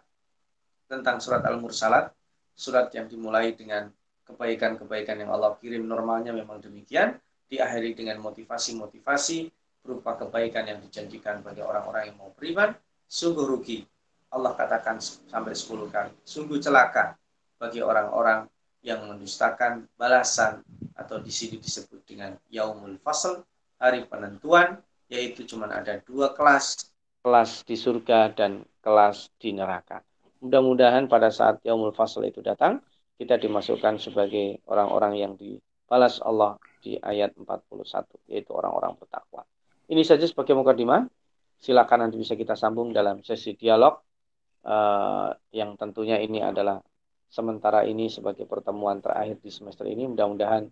[0.88, 2.08] tentang surat Al-Mursalat,
[2.56, 3.92] surat yang dimulai dengan
[4.24, 7.20] kebaikan-kebaikan yang Allah kirim normalnya memang demikian,
[7.52, 9.52] diakhiri dengan motivasi-motivasi
[9.84, 12.72] berupa kebaikan yang dijanjikan bagi orang-orang yang mau beriman,
[13.04, 13.84] sungguh rugi.
[14.34, 17.14] Allah katakan sampai 10 kali, sungguh celaka
[17.54, 18.50] bagi orang-orang
[18.82, 20.60] yang mendustakan balasan
[20.98, 23.46] atau di sini disebut dengan yaumul fasl,
[23.78, 26.90] hari penentuan, yaitu cuma ada dua kelas,
[27.22, 30.02] kelas di surga dan kelas di neraka.
[30.42, 32.82] Mudah-mudahan pada saat yaumul fasl itu datang,
[33.16, 39.46] kita dimasukkan sebagai orang-orang yang dibalas Allah di ayat 41 yaitu orang-orang bertakwa.
[39.88, 41.06] Ini saja sebagai mukadimah.
[41.54, 43.96] Silakan nanti bisa kita sambung dalam sesi dialog
[44.64, 46.80] uh, yang tentunya ini adalah
[47.28, 50.08] sementara ini sebagai pertemuan terakhir di semester ini.
[50.08, 50.64] Mudah-mudahan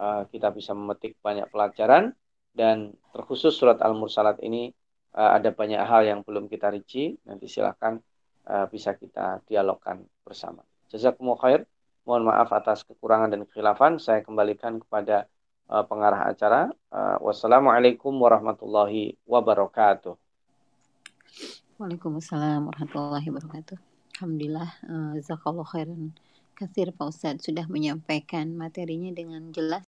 [0.00, 2.12] uh, kita bisa memetik banyak pelajaran
[2.56, 4.72] dan terkhusus surat Al-Mursalat ini
[5.14, 7.16] uh, ada banyak hal yang belum kita rinci.
[7.28, 8.00] Nanti silakan
[8.48, 10.64] uh, bisa kita dialogkan bersama.
[10.88, 11.60] Jazakumullah khair.
[12.06, 13.98] Mohon maaf atas kekurangan dan kekhilafan.
[13.98, 15.26] Saya kembalikan kepada
[15.66, 16.70] uh, pengarah acara.
[16.86, 20.14] Uh, wassalamualaikum warahmatullahi wabarakatuh.
[21.76, 23.76] Waalaikumsalam warahmatullahi wabarakatuh.
[24.16, 26.16] Alhamdulillah, uh, zakallah khairan
[26.56, 29.84] kasir Pak Ustadz sudah menyampaikan materinya dengan jelas